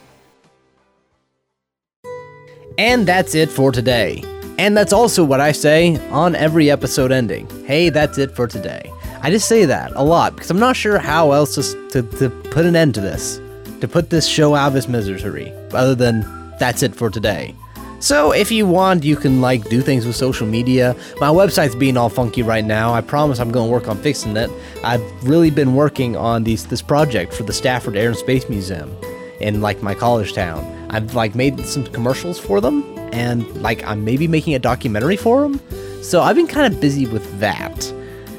And 2.79 3.07
that's 3.07 3.37
it 3.37 3.49
for 3.49 3.71
today. 3.71 4.25
And 4.59 4.77
that's 4.77 4.93
also 4.93 5.23
what 5.23 5.41
I 5.41 5.53
say 5.53 5.99
on 6.11 6.35
every 6.35 6.69
episode 6.69 7.13
ending. 7.13 7.49
Hey, 7.65 7.89
that's 7.89 8.19
it 8.19 8.35
for 8.35 8.49
today. 8.49 8.93
I 9.21 9.31
just 9.31 9.47
say 9.49 9.65
that 9.65 9.93
a 9.95 10.03
lot 10.03 10.35
because 10.35 10.51
I'm 10.51 10.59
not 10.59 10.75
sure 10.75 10.99
how 10.99 11.31
else 11.31 11.55
to, 11.55 11.89
to, 11.91 12.03
to 12.19 12.29
put 12.51 12.67
an 12.67 12.75
end 12.75 12.95
to 12.97 13.01
this, 13.01 13.41
to 13.81 13.87
put 13.87 14.11
this 14.11 14.27
show 14.27 14.57
out 14.57 14.73
of 14.73 14.77
its 14.77 14.89
misery, 14.89 15.53
other 15.73 15.95
than 15.95 16.23
that's 16.59 16.83
it 16.83 16.97
for 16.97 17.09
today. 17.09 17.55
So 18.03 18.33
if 18.33 18.51
you 18.51 18.67
want, 18.67 19.05
you 19.05 19.15
can 19.15 19.41
like 19.41 19.69
do 19.69 19.81
things 19.81 20.07
with 20.07 20.17
social 20.17 20.45
media. 20.45 20.97
My 21.21 21.29
website's 21.29 21.77
being 21.77 21.97
all 21.97 22.09
funky 22.09 22.43
right 22.43 22.65
now. 22.65 22.93
I 22.93 23.01
promise 23.01 23.39
I'm 23.39 23.53
going 23.53 23.69
to 23.69 23.73
work 23.73 23.87
on 23.87 23.97
fixing 23.97 24.37
it. 24.37 24.51
I've 24.83 25.01
really 25.23 25.51
been 25.51 25.77
working 25.77 26.17
on 26.17 26.43
these 26.43 26.67
this 26.67 26.83
project 26.83 27.33
for 27.33 27.45
the 27.45 27.53
Stafford 27.53 27.97
Air 27.97 28.09
and 28.09 28.19
Space 28.19 28.49
Museum 28.49 28.93
in 29.41 29.61
like 29.61 29.85
my 29.85 29.95
college 29.95 30.33
town. 30.33 30.65
I've 30.91 31.15
like 31.15 31.37
made 31.37 31.61
some 31.61 31.85
commercials 31.87 32.41
for 32.41 32.61
them 32.61 32.83
and 33.13 33.47
like 33.63 33.85
I'm 33.85 34.05
maybe 34.05 34.27
making 34.27 34.57
a 34.57 34.59
documentary 34.59 35.17
for 35.17 35.43
them. 35.43 35.61
So 36.03 36.23
I've 36.23 36.35
been 36.35 36.49
kind 36.49 36.75
of 36.75 36.81
busy 36.81 37.07
with 37.07 37.39
that. 37.39 37.89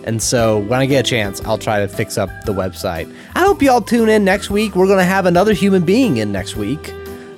And 0.03 0.21
so 0.21 0.59
when 0.59 0.81
I 0.81 0.85
get 0.85 1.05
a 1.05 1.09
chance, 1.09 1.39
I'll 1.45 1.57
try 1.57 1.79
to 1.79 1.87
fix 1.87 2.17
up 2.17 2.29
the 2.45 2.53
website. 2.53 3.09
I 3.33 3.45
hope 3.45 3.61
you 3.61 3.71
all 3.71 3.79
tune 3.79 4.09
in 4.09 4.25
next 4.25 4.49
week. 4.49 4.75
We're 4.75 4.87
going 4.87 4.99
to 4.99 5.05
have 5.05 5.25
another 5.25 5.53
human 5.53 5.85
being 5.85 6.17
in 6.17 6.33
next 6.33 6.57
week. 6.57 6.93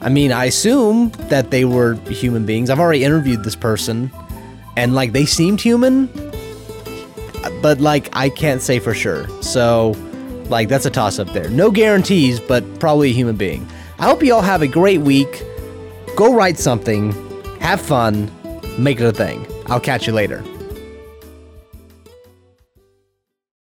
I 0.06 0.10
mean, 0.10 0.32
I 0.32 0.46
assume 0.46 1.10
that 1.30 1.50
they 1.50 1.66
were 1.66 1.96
human 2.06 2.46
beings. 2.46 2.70
I've 2.70 2.80
already 2.80 3.04
interviewed 3.04 3.44
this 3.44 3.56
person 3.56 4.12
and 4.78 4.94
like 4.94 5.14
they 5.14 5.26
seemed 5.26 5.60
human, 5.60 6.06
but 7.64 7.82
like 7.82 8.16
I 8.16 8.30
can't 8.30 8.62
say 8.62 8.78
for 8.78 8.94
sure. 8.94 9.28
So, 9.42 9.96
like 10.48 10.70
that's 10.70 10.86
a 10.86 10.92
toss 10.92 11.18
up 11.18 11.34
there. 11.34 11.50
No 11.50 11.72
guarantees, 11.72 12.40
but 12.40 12.64
probably 12.80 13.10
a 13.10 13.14
human 13.14 13.36
being. 13.36 13.68
I 13.98 14.06
hope 14.06 14.22
you 14.22 14.32
all 14.36 14.44
have 14.44 14.62
a 14.62 14.68
great 14.68 15.02
week. 15.02 15.44
Go 16.16 16.36
write 16.36 16.60
something, 16.60 17.12
have 17.60 17.82
fun, 17.82 18.32
make 18.78 19.00
it 19.00 19.06
a 19.08 19.12
thing. 19.12 19.48
I'll 19.66 19.80
catch 19.80 20.06
you 20.06 20.14
later. 20.14 20.44